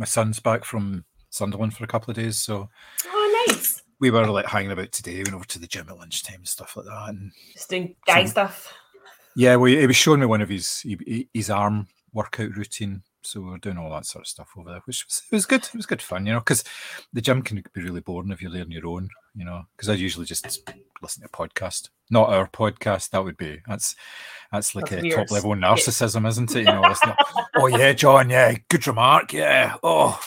my 0.00 0.06
son's 0.06 0.40
back 0.40 0.64
from 0.64 1.04
Sunderland 1.28 1.76
for 1.76 1.84
a 1.84 1.86
couple 1.86 2.10
of 2.10 2.16
days, 2.16 2.38
so 2.40 2.68
Oh, 3.06 3.44
nice. 3.48 3.82
we 4.00 4.10
were 4.10 4.26
like 4.26 4.46
hanging 4.46 4.72
about 4.72 4.90
today. 4.92 5.16
We 5.18 5.24
Went 5.24 5.34
over 5.34 5.44
to 5.44 5.58
the 5.58 5.66
gym 5.66 5.88
at 5.90 5.98
lunchtime 5.98 6.36
and 6.36 6.48
stuff 6.48 6.74
like 6.76 6.86
that. 6.86 7.10
And 7.10 7.30
Just 7.52 7.68
doing 7.68 7.94
guy 8.06 8.24
stuff. 8.24 8.72
yeah, 9.36 9.56
well, 9.56 9.66
he 9.70 9.86
was 9.86 9.94
showing 9.96 10.20
me 10.20 10.26
one 10.26 10.40
of 10.40 10.48
his 10.48 10.84
his 11.34 11.50
arm 11.50 11.86
workout 12.14 12.56
routine. 12.56 13.02
So 13.22 13.40
we 13.40 13.50
were 13.50 13.58
doing 13.58 13.76
all 13.78 13.90
that 13.90 14.06
sort 14.06 14.22
of 14.22 14.28
stuff 14.28 14.50
over 14.56 14.70
there, 14.70 14.80
which 14.84 15.04
was 15.06 15.22
it 15.30 15.34
was 15.34 15.46
good. 15.46 15.64
It 15.64 15.74
was 15.74 15.86
good 15.86 16.02
fun, 16.02 16.26
you 16.26 16.32
know, 16.32 16.40
because 16.40 16.64
the 17.12 17.20
gym 17.20 17.42
can 17.42 17.62
be 17.72 17.82
really 17.82 18.00
boring 18.00 18.30
if 18.30 18.40
you're 18.40 18.50
there 18.50 18.62
on 18.62 18.70
your 18.70 18.86
own, 18.86 19.08
you 19.34 19.44
know. 19.44 19.64
Because 19.76 19.88
I 19.88 19.94
usually 19.94 20.26
just 20.26 20.44
listen 21.02 21.22
to 21.22 21.28
a 21.28 21.36
podcast, 21.36 21.90
not 22.10 22.30
our 22.30 22.48
podcast. 22.48 23.10
That 23.10 23.24
would 23.24 23.36
be 23.36 23.60
that's 23.66 23.94
that's 24.52 24.74
like 24.74 24.88
That's 24.88 25.04
a 25.04 25.10
top 25.10 25.30
level 25.30 25.50
narcissism, 25.54 26.26
isn't 26.26 26.56
it? 26.56 26.60
You 26.60 26.64
know, 26.64 26.82
to, 26.82 27.16
oh 27.56 27.66
yeah, 27.66 27.92
John, 27.92 28.30
yeah, 28.30 28.56
good 28.68 28.86
remark, 28.86 29.32
yeah, 29.32 29.76
oh. 29.82 30.18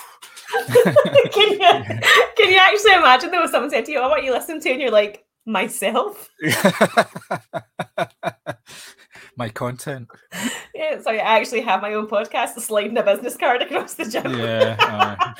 can 0.67 1.51
you 1.51 1.57
can 1.59 2.49
you 2.49 2.57
actually 2.57 2.93
imagine 2.93 3.31
though 3.31 3.47
someone 3.47 3.71
said 3.71 3.85
to 3.85 3.91
you, 3.91 3.99
"Oh, 3.99 4.09
what 4.09 4.23
you 4.23 4.31
listen 4.31 4.59
to?" 4.61 4.69
and 4.69 4.79
you're 4.79 4.91
like, 4.91 5.25
"Myself." 5.45 6.29
My 9.35 9.49
content. 9.49 10.07
Yeah, 10.75 11.01
so 11.01 11.11
I 11.11 11.17
actually 11.17 11.61
have 11.61 11.81
my 11.81 11.93
own 11.93 12.07
podcast, 12.07 12.59
sliding 12.59 12.97
a 12.97 13.03
business 13.03 13.35
card 13.35 13.61
across 13.61 13.95
the 13.95 14.05
gym. 14.05 14.37
Yeah. 14.37 14.75
aye. 14.79 15.33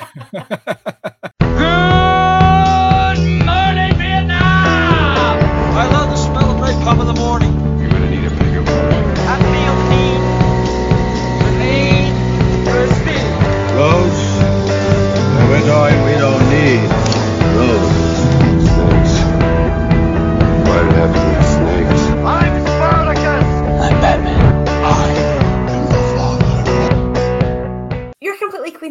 Good 3.14 3.44
morning, 3.44 3.94
Vietnam! 3.98 5.38
I 5.76 5.88
love 5.92 6.10
the 6.10 6.16
smell 6.16 6.50
of 6.50 6.56
napalm 6.60 7.00
in 7.00 7.06
the 7.06 7.14
morning. 7.14 7.23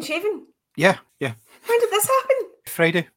Clean 0.03 0.45
yeah, 0.75 0.97
yeah. 1.19 1.33
When 1.67 1.79
did 1.79 1.91
this 1.91 2.07
happen? 2.07 2.35
Friday. 2.65 3.07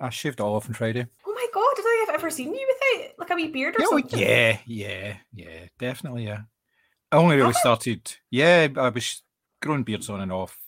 I 0.00 0.10
shaved 0.10 0.40
all 0.40 0.56
off 0.56 0.66
on 0.66 0.74
Friday. 0.74 1.06
Oh 1.26 1.32
my 1.32 1.46
god, 1.54 1.60
I 1.60 1.74
don't 1.76 1.84
think 1.84 2.08
I've 2.08 2.14
ever 2.16 2.30
seen 2.30 2.52
you 2.52 2.66
with 2.66 2.76
without 2.96 3.18
like 3.18 3.30
a 3.30 3.34
wee 3.34 3.48
beard 3.48 3.76
or 3.76 3.80
Yeah, 3.80 3.86
oh, 3.90 3.98
something. 3.98 4.18
yeah, 4.18 4.58
yeah, 4.66 5.16
yeah, 5.32 5.66
definitely, 5.78 6.24
yeah. 6.24 6.40
I 7.12 7.16
only 7.16 7.36
really 7.36 7.48
Have 7.48 7.56
started, 7.56 8.16
yeah, 8.30 8.68
I 8.76 8.88
was 8.88 9.22
growing 9.62 9.84
beards 9.84 10.10
on 10.10 10.20
and 10.20 10.32
off 10.32 10.58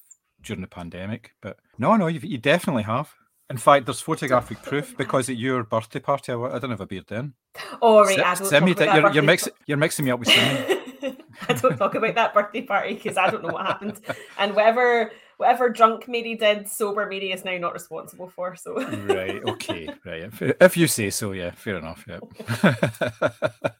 during 0.41 0.63
the 0.63 0.69
pandemic, 0.69 1.33
but 1.43 1.59
no, 1.79 1.97
no, 1.97 2.07
you, 2.07 2.21
you 2.23 2.39
definitely 2.39 2.85
have. 2.85 3.13
In 3.51 3.57
fact, 3.57 3.87
there's 3.87 4.01
photographic 4.01 4.63
proof 4.63 4.97
because 4.97 5.29
at 5.29 5.37
your 5.37 5.65
birthday 5.65 6.01
party, 6.01 6.33
I, 6.33 6.37
I 6.37 6.53
didn't 6.55 6.71
have 6.71 6.81
a 6.83 6.87
beard 6.87 7.07
then. 7.09 7.35
Oh 7.83 8.05
right, 8.05 8.17
don't 8.17 8.47
Simi 8.47 8.69
you're, 8.69 8.75
that 8.77 9.15
you're, 9.15 9.37
you're 9.67 9.77
mixing 9.79 10.05
me 10.05 10.11
up 10.11 10.21
with 10.21 10.29
Simi. 10.29 10.79
I 11.49 11.53
don't 11.55 11.77
talk 11.77 11.95
about 11.95 12.15
that 12.15 12.35
birthday 12.35 12.63
party 12.63 12.95
because 12.95 13.17
I 13.17 13.31
don't 13.31 13.43
know 13.43 13.53
what 13.53 13.67
happened. 13.67 14.01
And 14.39 14.55
whatever 14.55 15.11
whatever 15.39 15.71
drunk 15.71 16.07
Mary 16.09 16.35
did, 16.35 16.69
sober 16.69 17.07
Mary 17.09 17.33
is 17.33 17.45
now 17.45 17.57
not 17.57 17.73
responsible 17.73 18.29
for. 18.29 18.55
So 18.57 18.75
right, 19.07 19.43
okay, 19.45 19.89
right. 20.05 20.31
If, 20.61 20.77
you 20.77 20.87
say 20.87 21.09
so, 21.11 21.33
yeah, 21.33 21.53
fair 21.53 21.79
enough. 21.79 22.05
Yeah. 22.07 22.19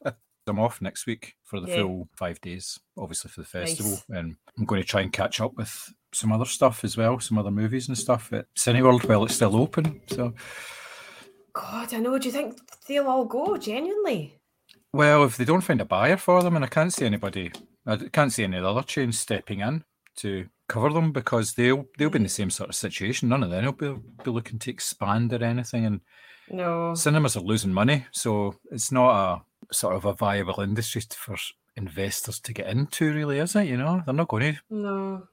I'm 0.47 0.59
off 0.59 0.81
next 0.81 1.05
week 1.07 1.35
for 1.45 1.61
the 1.61 1.69
Yeah. 1.69 1.83
full 1.83 2.09
five 2.17 2.41
days, 2.41 2.81
obviously 2.97 3.31
for 3.31 3.43
the 3.43 3.47
festival, 3.47 3.91
Nice. 4.09 4.19
and 4.19 4.37
I'm 4.59 4.65
going 4.65 4.81
to 4.81 4.87
try 4.89 5.03
and 5.03 5.13
catch 5.13 5.43
up 5.43 5.55
with 5.57 5.93
some 6.15 6.33
other 6.33 6.47
stuff 6.47 6.85
as 6.85 6.97
well, 6.97 7.21
some 7.21 7.37
other 7.37 7.51
movies 7.51 7.87
and 7.89 7.99
stuff 7.99 8.33
at 8.33 8.47
Cineworld 8.57 9.07
while 9.07 9.25
it's 9.25 9.35
still 9.35 9.55
open. 9.57 10.01
So, 10.07 10.33
God, 11.53 11.93
I 11.93 11.99
know. 11.99 12.19
Do 12.19 12.29
you 12.29 12.33
think 12.33 12.57
they'll 12.87 13.09
all 13.09 13.27
go 13.27 13.59
genuinely? 13.59 14.37
well, 14.95 15.23
if 15.25 15.37
they 15.37 15.45
don't 15.45 15.61
find 15.61 15.83
a 15.83 15.85
buyer 15.85 16.17
for 16.17 16.43
them, 16.43 16.57
and 16.57 16.65
I 16.65 16.69
can't 16.69 16.95
see 16.95 17.05
anybody, 17.05 17.53
I 17.87 17.97
can't 18.11 18.33
see 18.33 18.45
any 18.45 18.57
other 18.57 18.83
chains 18.83 19.19
stepping 19.19 19.61
in 19.61 19.85
to 20.17 20.47
cover 20.69 20.91
them 20.93 21.13
because 21.13 21.55
they'll 21.55 21.87
they'll 21.97 22.11
be 22.11 22.17
in 22.19 22.23
the 22.23 22.29
same 22.29 22.51
sort 22.51 22.69
of 22.69 22.77
situation. 22.77 23.29
None 23.29 23.43
of 23.43 23.51
them 23.51 23.65
will 23.65 23.73
be, 23.73 23.95
be 24.25 24.31
looking 24.31 24.59
to 24.61 24.71
expand 24.71 25.33
or 25.33 25.43
anything, 25.43 25.85
and 25.87 26.01
No. 26.51 26.95
cinemas 26.95 27.37
are 27.37 27.41
losing 27.41 27.73
money, 27.73 28.07
so 28.13 28.55
it's 28.71 28.93
not 28.93 29.11
a 29.71 29.75
sort 29.75 29.97
of 29.97 30.05
a 30.05 30.13
viable 30.15 30.61
industry 30.61 31.03
for 31.11 31.37
investors 31.77 32.41
to 32.41 32.53
get 32.53 32.67
into, 32.69 33.13
really, 33.13 33.39
is 33.39 33.55
it? 33.57 33.67
You 33.67 33.77
know, 33.77 34.03
they're 34.05 34.15
not 34.15 34.29
going 34.29 34.55
to. 34.55 34.61
No. 34.71 35.29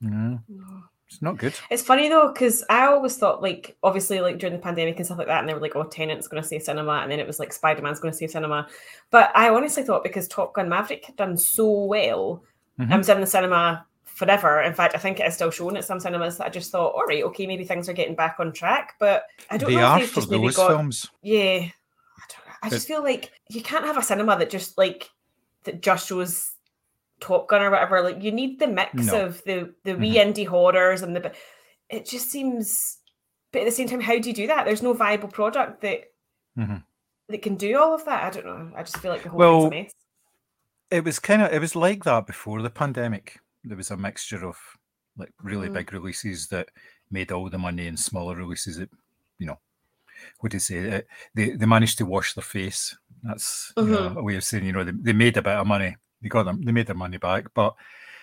No, 0.00 0.38
No. 0.48 0.82
it's 1.08 1.22
not 1.22 1.38
good. 1.38 1.54
It's 1.70 1.82
funny 1.82 2.08
though, 2.08 2.32
because 2.32 2.62
I 2.68 2.86
always 2.86 3.16
thought 3.16 3.40
like 3.42 3.76
obviously 3.82 4.20
like 4.20 4.38
during 4.38 4.54
the 4.56 4.62
pandemic 4.62 4.96
and 4.96 5.06
stuff 5.06 5.18
like 5.18 5.26
that, 5.28 5.40
and 5.40 5.48
they 5.48 5.54
were 5.54 5.60
like, 5.60 5.74
"Oh, 5.76 5.84
Tenet's 5.84 6.28
going 6.28 6.42
to 6.42 6.48
save 6.48 6.62
cinema," 6.62 6.92
and 7.02 7.10
then 7.10 7.18
it 7.20 7.26
was 7.26 7.38
like 7.38 7.52
Spider 7.52 7.80
Man's 7.82 8.00
going 8.00 8.12
to 8.12 8.18
save 8.18 8.30
cinema. 8.30 8.68
But 9.10 9.30
I 9.34 9.48
honestly 9.48 9.84
thought 9.84 10.02
because 10.04 10.28
Top 10.28 10.54
Gun 10.54 10.68
Maverick 10.68 11.04
had 11.06 11.16
done 11.16 11.36
so 11.38 11.84
well, 11.84 12.42
Mhm. 12.78 12.92
I 12.92 12.96
was 12.98 13.08
in 13.08 13.20
the 13.20 13.26
cinema 13.26 13.86
forever. 14.16 14.62
In 14.62 14.74
fact, 14.74 14.94
I 14.94 14.98
think 14.98 15.20
it 15.20 15.26
is 15.26 15.34
still 15.34 15.50
shown 15.50 15.76
at 15.76 15.84
some 15.84 16.00
cinemas. 16.00 16.38
That 16.38 16.46
I 16.46 16.50
just 16.50 16.72
thought, 16.72 16.94
all 16.94 17.04
right, 17.04 17.22
okay, 17.24 17.46
maybe 17.46 17.64
things 17.64 17.88
are 17.88 17.92
getting 17.92 18.14
back 18.16 18.36
on 18.40 18.52
track. 18.52 18.94
But 18.98 19.24
I 19.50 19.56
don't 19.58 19.70
They 19.70 19.76
know 19.76 19.84
are 19.84 20.00
if 20.00 20.14
they've 20.14 20.24
for 20.24 20.30
those 20.30 20.56
got 20.56 20.68
films. 20.68 21.06
yeah. 21.22 21.68
I, 21.68 22.24
don't. 22.28 22.56
I 22.62 22.70
just 22.70 22.88
feel 22.88 23.02
like 23.02 23.30
you 23.50 23.62
can't 23.62 23.84
have 23.84 23.98
a 23.98 24.02
cinema 24.02 24.36
that 24.38 24.50
just 24.50 24.76
like 24.78 25.10
that 25.64 25.82
just 25.82 26.08
shows 26.08 26.50
Top 27.20 27.46
Gun 27.48 27.62
or 27.62 27.70
whatever. 27.70 28.00
Like 28.02 28.22
you 28.22 28.32
need 28.32 28.58
the 28.58 28.66
mix 28.66 28.94
No. 28.94 29.26
of 29.26 29.44
the 29.44 29.74
the 29.84 29.94
wee 29.94 30.14
indie 30.16 30.46
horrors 30.46 31.02
and 31.02 31.14
the. 31.14 31.32
It 31.88 32.06
just 32.06 32.30
seems, 32.30 32.98
but 33.52 33.60
at 33.62 33.64
the 33.66 33.70
same 33.70 33.86
time, 33.88 34.00
how 34.00 34.18
do 34.18 34.28
you 34.28 34.34
do 34.34 34.46
that? 34.48 34.64
There's 34.64 34.82
no 34.82 34.92
viable 34.92 35.28
product 35.28 35.82
that 35.82 36.04
Mhm. 36.58 36.82
that 37.28 37.42
can 37.42 37.54
do 37.56 37.78
all 37.78 37.94
of 37.94 38.04
that. 38.06 38.24
I 38.24 38.30
don't 38.30 38.46
know. 38.46 38.72
I 38.76 38.82
just 38.82 38.96
feel 38.98 39.12
like 39.12 39.22
the 39.22 39.28
whole 39.28 39.38
Well, 39.38 39.60
thing's 39.62 39.72
a 39.72 39.82
mess. 39.84 39.92
It 40.90 41.04
was 41.04 41.18
kind 41.18 41.42
of 41.42 41.52
it 41.52 41.60
was 41.60 41.76
like 41.76 42.04
that 42.04 42.26
before 42.26 42.62
the 42.62 42.70
pandemic. 42.70 43.40
There 43.66 43.76
was 43.76 43.90
a 43.90 43.96
mixture 43.96 44.46
of 44.46 44.56
like 45.18 45.32
really 45.42 45.68
Mm. 45.68 45.74
big 45.74 45.92
releases 45.92 46.48
that 46.48 46.68
made 47.10 47.32
all 47.32 47.48
the 47.50 47.58
money 47.58 47.86
and 47.88 47.98
smaller 47.98 48.34
releases 48.36 48.76
that 48.78 48.90
you 49.38 49.46
know 49.46 49.58
what 50.40 50.50
do 50.50 50.56
you 50.56 50.60
say 50.60 51.02
they 51.34 51.50
they 51.50 51.66
managed 51.66 51.98
to 51.98 52.06
wash 52.06 52.34
their 52.34 52.42
face 52.56 52.96
that's 53.22 53.72
you 53.76 53.84
know, 53.84 54.10
Mhm. 54.10 54.16
a 54.16 54.22
way 54.22 54.36
of 54.36 54.44
saying 54.44 54.64
you 54.66 54.72
know 54.72 54.84
they, 54.84 54.92
they 54.92 55.12
made 55.12 55.36
a 55.36 55.42
bit 55.42 55.56
of 55.56 55.66
money 55.66 55.96
they 56.22 56.28
got 56.28 56.44
them 56.44 56.62
they 56.62 56.72
made 56.72 56.86
their 56.86 56.96
money 57.04 57.18
back 57.18 57.44
but 57.54 57.74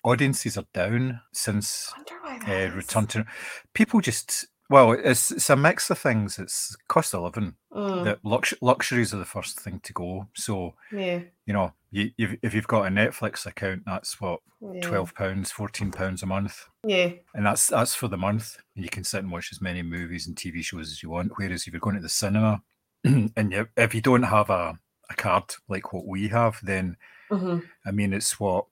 audiences 0.04 0.56
are 0.58 0.66
down 0.72 1.20
since 1.32 1.92
I 1.94 1.98
wonder 1.98 2.14
why 2.22 2.38
that 2.46 2.72
uh, 2.72 2.76
return 2.76 3.06
to 3.08 3.26
people 3.74 4.00
just 4.00 4.46
well 4.70 4.92
it's 4.92 5.30
it's 5.30 5.50
a 5.50 5.56
mix 5.56 5.90
of 5.90 5.98
things. 5.98 6.38
It's 6.38 6.76
cost 6.88 7.14
of 7.14 7.22
living. 7.22 7.54
Mm, 7.72 8.04
the 8.04 8.18
lux- 8.24 8.54
luxuries 8.60 9.12
are 9.12 9.18
the 9.18 9.24
first 9.24 9.60
thing 9.60 9.80
to 9.80 9.92
go. 9.92 10.28
So 10.34 10.74
yeah, 10.92 11.20
you 11.46 11.52
know 11.52 11.72
you, 11.90 12.10
you've, 12.16 12.36
if 12.42 12.54
you've 12.54 12.66
got 12.66 12.86
a 12.86 12.90
netflix 12.90 13.46
account 13.46 13.82
that's 13.86 14.20
what 14.20 14.40
yeah, 14.60 14.80
12 14.80 15.14
pounds 15.14 15.50
14 15.50 15.92
pounds 15.92 16.22
a 16.22 16.26
month. 16.26 16.66
Yeah, 16.84 17.10
and 17.34 17.46
that's 17.46 17.66
that's 17.68 17.94
for 17.94 18.08
the 18.08 18.16
month. 18.16 18.56
You 18.74 18.88
can 18.88 19.04
sit 19.04 19.22
and 19.22 19.32
watch 19.32 19.50
as 19.52 19.60
many 19.60 19.82
movies 19.82 20.26
and 20.26 20.36
tv 20.36 20.62
shows 20.64 20.90
as 20.90 21.02
you 21.02 21.10
want. 21.10 21.32
Whereas 21.36 21.66
if 21.66 21.72
you're 21.72 21.80
going 21.80 21.96
to 21.96 22.02
the 22.02 22.08
cinema 22.08 22.62
and 23.04 23.52
you, 23.52 23.68
if 23.76 23.94
you 23.94 24.00
don't 24.00 24.22
have 24.22 24.50
a, 24.50 24.78
a 25.10 25.14
card 25.14 25.44
like 25.68 25.92
what 25.92 26.06
we 26.06 26.28
have 26.28 26.58
then 26.62 26.96
hmm 27.30 27.58
i 27.84 27.90
mean 27.90 28.12
it's 28.14 28.38
what 28.40 28.66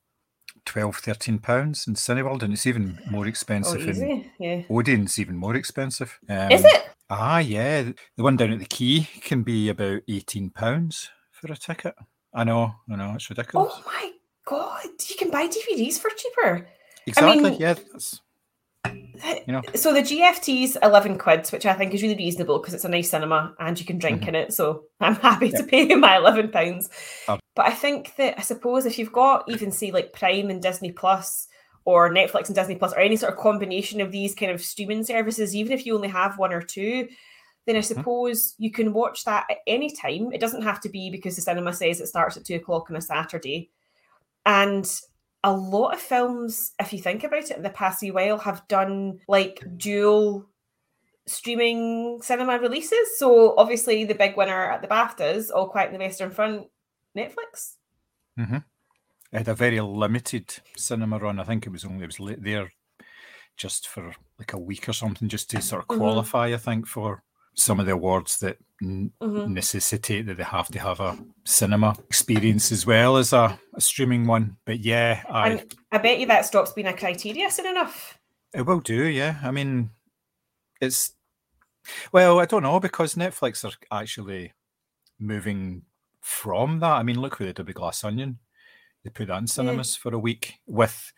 12 0.65 0.97
13 0.97 1.39
pounds 1.39 1.87
in 1.87 1.95
cineworld 1.95 2.43
and 2.43 2.53
it's 2.53 2.67
even 2.67 2.99
more 3.11 3.25
oh, 3.25 3.29
expensive 3.29 3.83
in 3.83 3.91
easy, 3.91 4.31
yeah. 4.39 4.63
odeon's 4.71 5.19
even 5.19 5.37
more 5.37 5.55
expensive 5.57 6.19
um, 6.29 6.53
Is 6.53 6.65
it? 6.65 6.89
ah 7.11 7.39
yeah 7.39 7.83
the 8.17 8.23
one 8.23 8.37
down 8.37 8.53
at 8.53 8.59
the 8.61 8.65
Quay 8.67 9.09
can 9.23 9.43
be 9.43 9.69
about 9.69 10.03
18 10.09 10.51
pounds 10.51 11.11
for 11.31 11.53
a 11.53 11.57
ticket 11.57 11.95
i 12.35 12.45
know 12.45 12.75
i 12.91 12.97
know 12.97 13.13
it's 13.15 13.29
ridiculous 13.29 13.73
Oh 13.77 13.83
my 13.87 14.13
god! 14.47 14.89
You 15.09 15.17
can 15.17 15.31
buy 15.31 15.47
DVDs 15.49 15.99
for 15.99 16.11
cheaper. 16.11 16.67
exactly 17.07 17.51
mean- 17.51 17.61
yeah 17.61 17.75
that's, 17.75 18.21
you 19.47 19.53
know 19.53 19.63
So 19.75 19.93
the 19.95 20.01
GFT's 20.01 20.77
eleven 20.83 21.17
quid, 21.17 21.47
which 21.49 21.65
I 21.67 21.75
think 21.75 21.95
is 21.95 22.03
really 22.03 22.17
reasonable 22.17 22.59
because 22.59 22.75
it's 22.75 22.85
a 22.85 22.89
nice 22.89 23.11
cinema 23.11 23.55
and 23.61 23.79
you 23.79 23.87
can 23.87 23.99
drink 23.99 24.23
Mhm. 24.23 24.29
in 24.29 24.35
it. 24.35 24.53
So 24.53 24.85
I'm 25.01 25.15
happy 25.31 25.51
to 25.51 25.63
pay 25.63 25.87
my 25.95 26.17
eleven 26.17 26.51
pounds. 26.51 26.89
But 27.55 27.67
I 27.67 27.71
think 27.71 28.17
that 28.17 28.39
I 28.39 28.43
suppose 28.43 28.87
if 28.87 28.99
you've 28.99 29.13
got 29.13 29.45
even 29.49 29.71
say 29.71 29.91
like 29.91 30.13
Prime 30.13 30.49
and 30.51 30.63
Disney 30.63 30.93
Plus 30.93 31.49
or 31.85 32.11
Netflix 32.11 32.47
and 32.47 32.55
Disney 32.55 32.77
Plus 32.77 32.93
or 32.95 33.01
any 33.01 33.17
sort 33.17 33.33
of 33.33 33.39
combination 33.39 34.01
of 34.01 34.11
these 34.11 34.35
kind 34.35 34.51
of 34.51 34.63
streaming 34.63 35.05
services, 35.05 35.55
even 35.55 35.73
if 35.73 35.85
you 35.85 35.95
only 35.95 36.09
have 36.09 36.39
one 36.39 36.53
or 36.53 36.63
two, 36.63 37.09
then 37.67 37.77
I 37.77 37.81
Mm-hmm. 37.81 38.01
suppose 38.01 38.55
you 38.59 38.71
can 38.71 38.93
watch 38.93 39.25
that 39.25 39.47
at 39.51 39.59
any 39.67 39.91
time. 39.91 40.33
It 40.33 40.41
doesn't 40.41 40.63
have 40.63 40.81
to 40.81 40.89
be 40.89 41.11
because 41.11 41.37
the 41.37 41.43
cinema 41.43 41.73
says 41.73 42.01
it 42.01 42.07
starts 42.09 42.37
at 42.37 42.45
two 42.45 42.57
o'clock 42.57 42.91
on 42.91 42.97
a 42.97 43.01
Saturday. 43.01 43.71
And 44.47 44.89
a 45.45 45.53
lot 45.53 45.93
of 45.93 46.01
films, 46.01 46.73
if 46.81 46.93
you 46.93 47.01
think 47.01 47.25
about 47.25 47.51
it, 47.51 47.57
in 47.57 47.63
the 47.63 47.71
past 47.71 48.01
few 48.01 48.15
while 48.15 48.39
have 48.39 48.67
done 48.69 49.21
like 49.29 49.63
dual 49.77 50.49
streaming 51.27 52.21
cinema 52.23 52.59
releases. 52.59 53.19
So 53.19 53.55
obviously 53.57 54.05
the 54.05 54.15
big 54.15 54.37
winner 54.37 54.71
at 54.71 54.83
the 54.83 54.89
BAFTAs, 54.89 55.51
All 55.55 55.69
Quiet 55.69 55.93
in 55.93 55.99
the 55.99 56.05
Western 56.05 56.31
Front, 56.31 56.67
Netflix. 57.17 57.77
It 58.37 59.39
had 59.39 59.49
a 59.49 59.55
very 59.55 59.81
limited 59.81 60.55
cinema 60.77 61.19
run. 61.19 61.39
I 61.39 61.45
think 61.45 61.67
it 61.67 61.71
was 61.73 61.85
only 61.85 62.05
it 62.05 62.19
was 62.19 62.37
there 62.39 62.71
just 63.57 63.89
for 63.89 64.15
like 64.39 64.53
a 64.53 64.59
week 64.59 64.89
or 64.89 64.93
something, 64.93 65.29
just 65.29 65.51
to 65.51 65.63
sort 65.63 65.83
of 65.83 65.89
Mhm. 65.89 65.99
qualify. 65.99 66.53
I 66.53 66.57
think 66.57 66.87
for 66.87 67.23
some 67.55 67.79
of 67.81 67.87
the 67.87 67.93
awards 67.93 68.39
that 68.41 68.57
Mhm. 68.83 69.49
necessitate 69.49 70.27
that 70.27 70.37
they 70.39 70.43
have 70.43 70.69
to 70.69 70.79
have 70.79 71.01
a 71.01 71.19
cinema 71.45 71.95
experience 72.09 72.73
as 72.73 72.87
well 72.87 73.17
as 73.19 73.33
a, 73.33 73.59
a 73.75 73.81
streaming 73.81 74.27
one. 74.27 74.57
But 74.65 74.81
yeah, 74.81 75.23
I 75.29 75.51
And 75.51 75.75
I 75.93 75.99
bet 75.99 76.19
you 76.19 76.27
that 76.27 76.47
stops 76.47 76.73
being 76.73 76.87
a 76.87 76.97
criteria 76.97 77.51
soon 77.51 77.67
enough. 77.67 78.19
it 78.55 78.63
will 78.63 78.81
do. 78.81 79.05
Yeah, 79.07 79.39
I 79.43 79.51
mean, 79.51 79.91
it's 80.81 81.15
well, 82.13 82.39
I 82.41 82.47
don't 82.47 82.63
know 82.63 82.81
because 82.81 83.15
Netflix 83.17 83.65
are 83.65 83.77
actually 84.01 84.53
moving 85.19 85.83
from 86.23 86.81
that. 86.81 86.93
I 86.93 87.03
mean, 87.03 87.21
look 87.21 87.39
what 87.39 87.47
they 87.47 87.53
did 87.53 87.67
with 87.67 87.77
Glass 87.77 88.03
Onion. 88.05 88.39
They 89.05 89.11
put 89.11 89.29
that 89.29 89.39
in 89.39 89.47
cinemas 89.49 89.95
for 89.97 90.15
a 90.15 90.19
week 90.19 90.55
with 90.67 91.13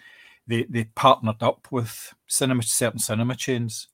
they 0.47 0.65
they 0.65 0.85
partnered 0.85 1.43
up 1.43 1.69
with 1.71 2.13
cinema 2.27 2.63
certain 2.63 2.99
cinema 2.99 3.37
chains 3.37 3.89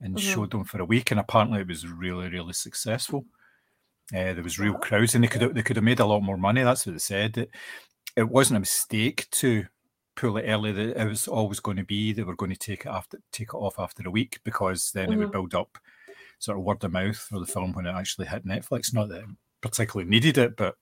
and 0.00 0.16
Mhm. 0.16 0.20
showed 0.20 0.50
them 0.50 0.64
for 0.64 0.80
a 0.80 0.84
week, 0.84 1.10
and 1.10 1.20
apparently 1.20 1.60
it 1.60 1.68
was 1.68 1.86
really 1.86 2.28
really 2.28 2.52
successful. 2.54 3.26
Uh, 4.14 4.32
there 4.34 4.42
was 4.42 4.58
real 4.58 4.74
crowds, 4.74 5.14
and 5.14 5.24
they 5.24 5.28
could 5.28 5.42
have, 5.42 5.54
they 5.54 5.62
could 5.62 5.76
have 5.76 5.84
made 5.84 6.00
a 6.00 6.06
lot 6.06 6.22
more 6.22 6.36
money. 6.36 6.62
That's 6.62 6.86
what 6.86 6.92
they 6.92 6.98
said. 6.98 7.36
It, 7.38 7.50
it 8.16 8.28
wasn't 8.28 8.56
a 8.58 8.60
mistake 8.60 9.28
to 9.32 9.66
pull 10.14 10.36
it 10.38 10.46
early. 10.48 10.72
That 10.72 10.96
it 10.96 11.08
was 11.08 11.26
always 11.28 11.60
going 11.60 11.76
to 11.78 11.84
be 11.84 12.12
they 12.12 12.22
were 12.22 12.36
going 12.36 12.52
to 12.52 12.58
take 12.58 12.86
it 12.86 12.88
after 12.88 13.20
take 13.32 13.48
it 13.48 13.54
off 13.56 13.78
after 13.78 14.02
a 14.06 14.10
week 14.10 14.40
because 14.44 14.92
then 14.92 15.12
it 15.12 15.16
would 15.18 15.28
Mhm. 15.28 15.32
build 15.32 15.54
up 15.54 15.76
sort 16.38 16.56
of 16.58 16.64
word 16.64 16.84
of 16.84 16.92
mouth 16.92 17.16
for 17.18 17.40
the 17.40 17.46
film 17.46 17.72
when 17.72 17.86
it 17.86 17.90
actually 17.94 18.26
hit 18.28 18.46
Netflix. 18.46 18.94
Not 18.94 19.08
that 19.08 19.24
particularly 19.68 20.08
needed 20.10 20.38
it, 20.38 20.56
but 20.56 20.74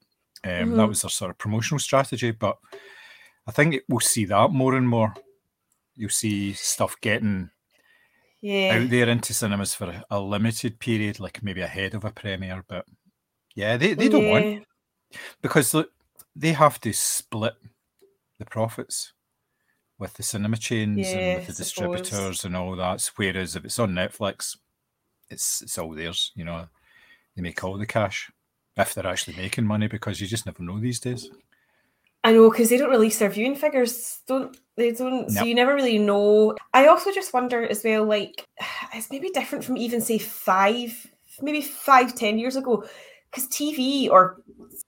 um, 0.45 0.71
that 0.73 0.85
Mhm. 0.85 0.89
was 0.89 1.03
their 1.03 1.11
sort 1.11 1.31
of 1.31 1.39
promotional 1.39 1.79
strategy. 1.79 2.31
But 2.31 2.57
I 3.47 3.53
think 3.53 3.75
it, 3.75 3.85
we'll 3.89 4.01
see 4.01 4.25
that 4.27 4.51
more 4.51 4.75
and 4.75 4.89
more. 4.89 5.15
You'll 5.97 6.11
see 6.11 6.53
stuff 6.55 6.97
getting 7.01 7.51
Yeah. 8.41 8.77
out 8.83 8.91
there 8.91 9.09
into 9.09 9.33
cinemas 9.33 9.75
for 9.75 10.05
a, 10.11 10.21
limited 10.21 10.79
period, 10.81 11.19
like 11.21 11.43
maybe 11.43 11.61
ahead 11.63 11.95
of 11.95 12.05
a 12.05 12.11
premiere. 12.13 12.65
But 12.69 12.85
yeah, 13.55 13.77
they, 13.77 13.95
they 13.95 14.09
don't 14.09 14.29
want 14.29 14.45
Yeah. 14.47 15.19
because 15.41 15.73
look, 15.75 15.91
they 16.37 16.53
have 16.53 16.81
to 16.81 16.93
split 16.93 17.55
the 18.39 18.45
profits 18.45 19.13
with 19.99 20.15
the 20.15 20.23
cinema 20.25 20.57
chains 20.57 21.07
and 21.09 21.37
with 21.37 21.47
the 21.47 21.53
suppose. 21.55 21.57
distributors 22.03 22.45
and 22.45 22.57
all 22.57 22.75
that. 22.77 23.09
Whereas 23.17 23.55
if 23.57 23.65
it's 23.65 23.79
on 23.79 23.93
Netflix, 23.95 24.59
it's 25.31 25.63
it's 25.63 25.79
all 25.79 25.95
theirs. 25.95 26.33
You 26.35 26.45
know, 26.45 26.69
they 27.37 27.43
make 27.43 27.63
all 27.63 27.79
the 27.79 27.87
cash 27.87 28.31
if 28.76 28.94
they're 28.94 29.06
actually 29.06 29.37
making 29.37 29.67
money 29.67 29.87
because 29.87 30.21
you 30.21 30.26
just 30.26 30.47
never 30.47 30.62
know 30.62 30.79
these 30.81 31.00
days. 31.00 31.31
I 32.25 32.32
know 32.32 32.50
because 32.50 32.71
they 32.71 32.79
don't 32.79 32.91
release 32.91 33.19
their 33.19 33.29
viewing 33.29 33.55
figures, 33.55 34.21
don't 34.26 34.56
they? 34.76 34.93
Don't 34.93 35.31
so 35.31 35.44
you 35.44 35.55
never 35.55 35.75
really 35.75 35.99
know. 35.99 36.56
I 36.73 36.87
also 36.87 37.12
just 37.12 37.35
wonder 37.35 37.67
as 37.67 37.85
well, 37.85 38.05
like 38.05 38.47
it's 38.94 39.11
maybe 39.11 39.29
different 39.31 39.65
from 39.65 39.76
even 39.76 40.00
say 40.00 40.19
five, 40.19 41.06
maybe 41.43 41.61
five, 41.61 42.15
ten 42.15 42.38
years 42.38 42.56
ago, 42.56 42.85
because 43.31 43.47
TV 43.49 44.09
or 44.09 44.41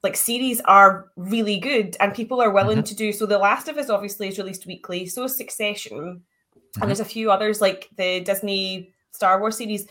like 0.02 0.16
series 0.16 0.60
are 0.62 1.06
really 1.16 1.58
good 1.58 1.96
and 2.00 2.14
people 2.14 2.40
are 2.40 2.50
willing 2.50 2.82
to 2.82 2.94
do. 2.94 3.12
So 3.12 3.26
The 3.26 3.38
Last 3.38 3.68
of 3.68 3.76
Us 3.76 3.90
obviously 3.90 4.28
is 4.28 4.38
released 4.38 4.66
weekly. 4.66 5.06
So 5.06 5.24
is 5.24 5.36
Succession, 5.36 6.22
Mhm. 6.56 6.80
and 6.80 6.88
there's 6.88 7.00
a 7.00 7.04
few 7.04 7.30
others 7.30 7.60
like 7.60 7.88
the 7.96 8.20
Disney 8.20 8.94
Star 9.12 9.40
Wars 9.40 9.58
series. 9.58 9.86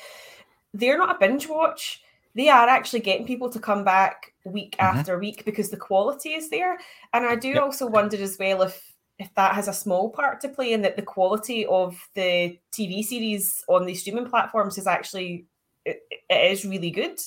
They're 0.73 0.97
not 0.97 1.15
a 1.15 1.19
binge 1.19 1.47
watch. 1.47 2.01
They 2.35 2.49
are 2.49 2.67
actually 2.67 2.99
getting 2.99 3.25
people 3.25 3.49
to 3.49 3.59
come 3.59 3.83
back 3.83 4.33
week 4.43 4.75
Mhm. 4.77 4.83
after 4.83 5.17
week 5.17 5.45
because 5.45 5.69
the 5.69 5.77
quality 5.77 6.33
is 6.33 6.49
there. 6.49 6.77
And 7.13 7.25
I 7.25 7.35
do 7.35 7.49
Yep. 7.49 7.63
also 7.63 7.87
wonder 7.87 8.21
as 8.21 8.37
well 8.39 8.61
if 8.63 8.91
if 9.17 9.33
that 9.35 9.55
has 9.55 9.69
a 9.69 9.73
small 9.73 10.09
part 10.09 10.41
to 10.41 10.49
play 10.49 10.73
in 10.73 10.81
that 10.81 10.97
the 10.97 11.01
quality 11.01 11.65
of 11.67 11.97
the 12.15 12.59
TV 12.73 13.01
series 13.01 13.63
on 13.69 13.85
these 13.85 14.01
streaming 14.01 14.29
platforms 14.29 14.77
is 14.77 14.87
actually 14.87 15.45
it, 15.85 16.01
it 16.29 16.51
is 16.51 16.65
really 16.65 16.91
good. 16.91 17.17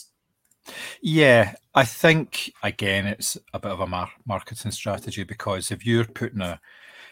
Yeah, 1.01 1.55
I 1.75 1.85
think 1.85 2.53
again 2.63 3.07
it's 3.07 3.39
a 3.55 3.59
bit 3.59 3.71
of 3.73 3.81
a 3.81 3.87
mar- 3.87 4.13
marketing 4.27 4.71
strategy 4.73 5.25
because 5.25 5.71
if 5.71 5.87
you're 5.87 6.05
putting 6.05 6.43
a, 6.43 6.61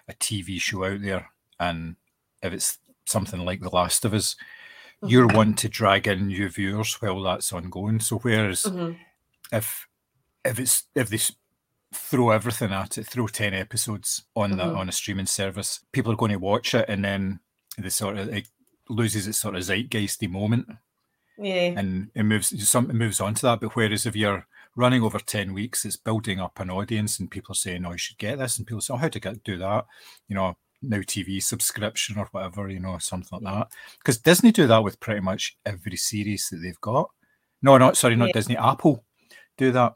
a 0.09 0.13
TV 0.15 0.61
show 0.61 0.85
out 0.85 1.01
there 1.01 1.31
and 1.59 1.97
if 2.43 2.53
it's 2.53 2.79
something 3.07 3.41
like 3.47 3.61
The 3.61 3.71
Last 3.71 4.05
of 4.05 4.13
Us, 4.13 4.37
you're 5.03 5.27
wanting 5.29 5.55
to 5.57 5.69
drag 5.69 6.07
in 6.09 6.29
new 6.29 6.49
viewers 6.49 6.95
while 7.03 7.23
that's 7.23 7.53
ongoing. 7.53 8.01
So 8.01 8.19
whereas 8.19 8.63
Mhm. 8.65 8.99
if 9.53 9.87
if 10.45 10.59
it's 10.61 10.85
if 10.95 11.09
they 11.11 11.19
throw 11.95 12.31
everything 12.31 12.73
at 12.73 12.99
it, 12.99 13.07
throw 13.07 13.27
ten 13.29 13.55
episodes 13.55 14.25
on 14.37 14.53
the 14.57 14.65
Mhm. 14.65 14.77
on 14.77 14.89
a 14.89 14.93
streaming 14.93 15.27
service, 15.27 15.81
people 15.93 16.13
are 16.13 16.17
going 16.17 16.33
to 16.33 16.39
watch 16.39 16.75
it, 16.75 16.87
and 16.89 17.05
then 17.05 17.41
the 17.79 17.91
sort 17.91 18.19
of 18.19 18.29
it 18.29 18.49
loses 18.89 19.27
its 19.29 19.39
sort 19.39 19.57
of 19.57 19.63
zeitgeisty 19.63 20.29
moment, 20.31 20.69
Yeah. 21.39 21.75
and 21.79 22.11
it 22.15 22.25
moves 22.25 22.69
some 22.69 22.91
it 22.91 22.95
moves 22.95 23.21
on 23.21 23.35
to 23.35 23.43
that. 23.43 23.61
But 23.61 23.77
whereas 23.77 24.07
if 24.07 24.17
you're 24.17 24.47
running 24.77 25.03
over 25.03 25.19
ten 25.19 25.53
weeks, 25.55 25.85
it's 25.85 25.97
building 25.97 26.41
up 26.41 26.61
an 26.61 26.71
audience, 26.71 27.19
and 27.21 27.31
people 27.31 27.53
are 27.53 27.57
saying, 27.57 27.85
"Oh, 27.87 27.93
you 27.93 27.99
should 27.99 28.19
get 28.19 28.39
this," 28.39 28.59
and 28.59 28.67
people 28.67 28.81
say, 28.83 28.95
"Oh, 28.95 28.99
how 28.99 29.09
to 29.09 29.21
get 29.21 29.45
do 29.45 29.59
that?" 29.59 29.87
You 30.29 30.37
know. 30.37 30.59
Now 30.83 30.99
TV 30.99 31.43
subscription 31.43 32.19
or 32.19 32.27
whatever, 32.33 32.69
you 32.69 32.81
know, 32.81 32.99
something 32.99 33.41
like 33.41 33.55
that. 33.55 33.69
Because 33.99 34.19
Disney 34.19 34.53
do 34.53 34.67
that 34.67 34.85
with 34.85 35.01
pretty 35.01 35.21
much 35.21 35.57
every 35.65 35.97
series 35.97 36.49
that 36.51 36.59
they've 36.59 36.81
got. 36.81 37.11
No, 37.63 37.79
not 37.79 37.97
sorry, 37.97 38.17
not 38.17 38.27
Yeah. 38.29 38.33
Disney. 38.35 38.57
Apple 38.57 39.05
do 39.57 39.73
that. 39.73 39.95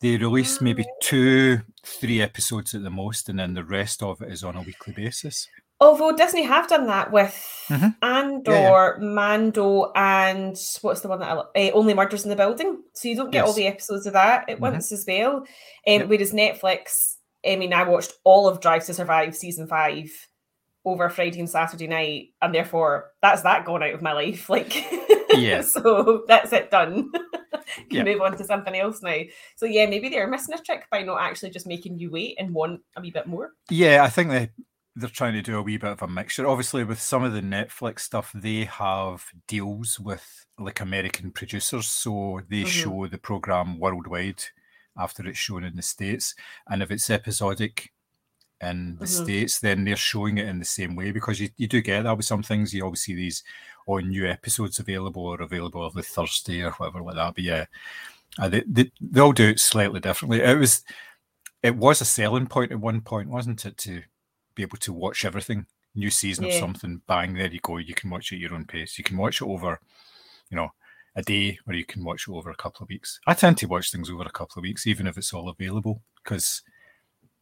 They 0.00 0.16
release 0.16 0.60
maybe 0.60 0.84
Ah. 0.84 0.92
two, 1.02 1.60
three 1.84 2.20
episodes 2.22 2.74
at 2.74 2.82
the 2.82 2.90
most, 2.90 3.28
and 3.28 3.38
then 3.38 3.54
the 3.54 3.64
rest 3.64 4.02
of 4.02 4.20
it 4.22 4.30
is 4.32 4.44
on 4.44 4.56
a 4.56 4.62
weekly 4.62 4.92
basis. 4.94 5.48
Although 5.82 6.12
Disney 6.14 6.42
have 6.42 6.68
done 6.68 6.86
that 6.88 7.10
with 7.10 7.34
Mhm. 7.68 7.96
Andor, 8.02 8.98
Mando, 9.00 9.90
and 9.96 10.54
what's 10.82 11.00
the 11.00 11.08
one 11.08 11.20
that 11.20 11.30
I, 11.30 11.32
lo- 11.32 11.48
eh, 11.54 11.70
Only 11.72 11.94
Murders 11.94 12.24
in 12.24 12.28
the 12.30 12.36
Building. 12.36 12.82
So 12.94 13.08
you 13.08 13.16
don't 13.16 13.30
get 13.30 13.44
all 13.46 13.54
the 13.54 13.66
episodes 13.66 14.06
of 14.06 14.12
that 14.12 14.48
at 14.50 14.58
Mhm. 14.58 14.60
once 14.60 14.92
as 14.92 15.04
well. 15.08 15.36
Um, 15.38 15.46
Yep. 15.86 16.08
Whereas 16.08 16.32
Netflix, 16.32 17.16
I 17.46 17.56
mean, 17.56 17.72
I 17.72 17.84
watched 17.84 18.12
all 18.24 18.48
of 18.48 18.60
Drive 18.60 18.84
to 18.86 18.94
Survive 18.94 19.34
season 19.36 19.66
five 19.66 20.10
over 20.84 21.08
Friday 21.10 21.40
and 21.40 21.48
Saturday 21.50 21.86
night, 21.86 22.28
and 22.40 22.54
therefore 22.54 23.10
that's 23.22 23.42
that 23.42 23.64
gone 23.64 23.82
out 23.82 23.94
of 23.94 24.02
my 24.02 24.12
life. 24.12 24.48
Like, 24.48 24.74
Yeah. 25.34 25.60
so 25.62 26.24
that's 26.26 26.52
it 26.52 26.70
done. 26.70 27.10
Can 27.76 27.84
Yeah. 27.90 28.02
move 28.04 28.20
on 28.20 28.36
to 28.36 28.44
something 28.44 28.74
else 28.74 29.00
now. 29.02 29.18
So 29.56 29.66
yeah, 29.66 29.86
maybe 29.86 30.08
they're 30.08 30.26
missing 30.26 30.54
a 30.54 30.58
trick 30.62 30.86
by 30.90 31.02
not 31.02 31.20
actually 31.20 31.50
just 31.50 31.66
making 31.66 31.98
you 31.98 32.10
wait 32.10 32.36
and 32.38 32.52
want 32.52 32.80
a 32.96 33.00
wee 33.00 33.10
bit 33.12 33.26
more. 33.26 33.52
Yeah, 33.70 34.02
I 34.04 34.08
think 34.08 34.30
they 34.30 34.50
they're 34.96 35.08
trying 35.08 35.34
to 35.34 35.42
do 35.42 35.56
a 35.56 35.62
wee 35.62 35.76
bit 35.76 35.92
of 35.92 36.02
a 36.02 36.08
mixture. 36.08 36.48
Obviously, 36.48 36.82
with 36.82 37.00
some 37.00 37.22
of 37.22 37.32
the 37.32 37.40
Netflix 37.42 38.00
stuff, 38.00 38.32
they 38.34 38.64
have 38.64 39.24
deals 39.46 40.00
with 40.00 40.46
like 40.58 40.80
American 40.80 41.30
producers, 41.30 41.86
so 41.86 42.40
they 42.50 42.62
Mhm. 42.64 42.66
show 42.66 43.06
the 43.06 43.16
program 43.18 43.78
worldwide 43.78 44.42
after 45.00 45.26
it's 45.26 45.38
shown 45.38 45.64
in 45.64 45.76
the 45.76 45.82
states. 45.82 46.34
And 46.68 46.82
if 46.82 46.90
it's 46.90 47.10
episodic 47.10 47.92
in 48.60 48.96
the 48.98 49.06
Mhm. 49.06 49.08
states, 49.08 49.60
then 49.60 49.84
they're 49.84 49.96
showing 49.96 50.38
it 50.38 50.48
in 50.48 50.58
the 50.58 50.64
same 50.64 50.94
way 50.96 51.12
because 51.12 51.40
you, 51.40 51.48
you 51.56 51.66
do 51.68 51.80
get 51.80 52.02
that 52.04 52.16
with 52.16 52.26
some 52.26 52.42
things. 52.42 52.74
You 52.74 52.84
always 52.84 53.00
see 53.00 53.14
these 53.14 53.42
or 53.86 54.02
new 54.02 54.26
episodes 54.28 54.78
available 54.78 55.24
or 55.26 55.40
available 55.42 55.86
every 55.86 56.02
Thursday 56.02 56.62
or 56.62 56.72
whatever 56.72 57.02
like 57.02 57.16
that. 57.16 57.34
But 57.34 57.44
yeah, 57.44 57.66
uh, 58.38 58.48
they, 58.48 58.62
they 58.66 58.90
they 59.00 59.20
all 59.20 59.32
do 59.32 59.48
it 59.50 59.60
slightly 59.60 60.00
differently. 60.00 60.40
It 60.42 60.58
was 60.58 60.84
it 61.62 61.76
was 61.76 62.00
a 62.00 62.04
selling 62.04 62.46
point 62.46 62.72
at 62.72 62.80
one 62.80 63.00
point, 63.02 63.28
wasn't 63.28 63.64
it, 63.66 63.76
to 63.78 64.02
be 64.54 64.62
able 64.62 64.78
to 64.78 64.92
watch 64.92 65.24
everything. 65.24 65.66
New 65.94 66.10
season 66.10 66.44
of 66.44 66.52
something, 66.52 67.02
bang, 67.08 67.34
there 67.34 67.48
you 67.52 67.60
go. 67.62 67.78
You 67.78 67.94
can 67.94 68.10
watch 68.10 68.32
it 68.32 68.36
at 68.36 68.40
your 68.40 68.54
own 68.54 68.64
pace. 68.66 68.96
You 68.98 69.04
can 69.04 69.16
watch 69.16 69.42
it 69.42 69.46
over, 69.46 69.80
you 70.50 70.56
know, 70.56 70.70
a 71.16 71.22
day, 71.22 71.58
or 71.66 71.74
you 71.74 71.84
can 71.84 72.04
watch 72.04 72.26
it 72.28 72.32
over 72.32 72.50
a 72.50 72.56
couple 72.56 72.84
of 72.84 72.88
weeks. 72.88 73.18
I 73.26 73.34
tend 73.34 73.58
to 73.58 73.66
watch 73.66 73.90
things 73.90 74.10
over 74.10 74.22
a 74.22 74.30
couple 74.30 74.58
of 74.58 74.62
weeks, 74.62 74.86
even 74.86 75.06
if 75.06 75.18
it's 75.18 75.32
all 75.32 75.48
available, 75.48 76.02
because 76.22 76.62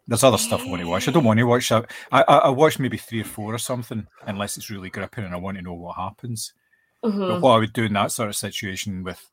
there's 0.06 0.24
other 0.24 0.38
stuff 0.38 0.62
I 0.66 0.70
want 0.70 0.82
to 0.82 0.88
watch. 0.88 1.06
I 1.06 1.10
don't 1.12 1.24
want 1.24 1.38
to 1.38 1.44
watch 1.44 1.68
that. 1.68 1.90
I, 2.10 2.22
I, 2.22 2.36
I 2.38 2.48
watch 2.48 2.78
maybe 2.78 2.96
three 2.96 3.20
or 3.20 3.24
four 3.24 3.54
or 3.54 3.58
something, 3.58 4.06
unless 4.26 4.56
it's 4.56 4.70
really 4.70 4.88
gripping 4.90 5.24
and 5.24 5.34
I 5.34 5.38
want 5.38 5.58
to 5.58 5.62
know 5.62 5.74
what 5.74 5.96
happens. 5.96 6.54
But 7.02 7.10
Mhm. 7.10 7.40
what 7.42 7.52
I 7.52 7.58
would 7.58 7.72
do 7.74 7.84
in 7.84 7.92
that 7.92 8.10
sort 8.12 8.28
of 8.30 8.36
situation 8.36 9.04
with 9.04 9.30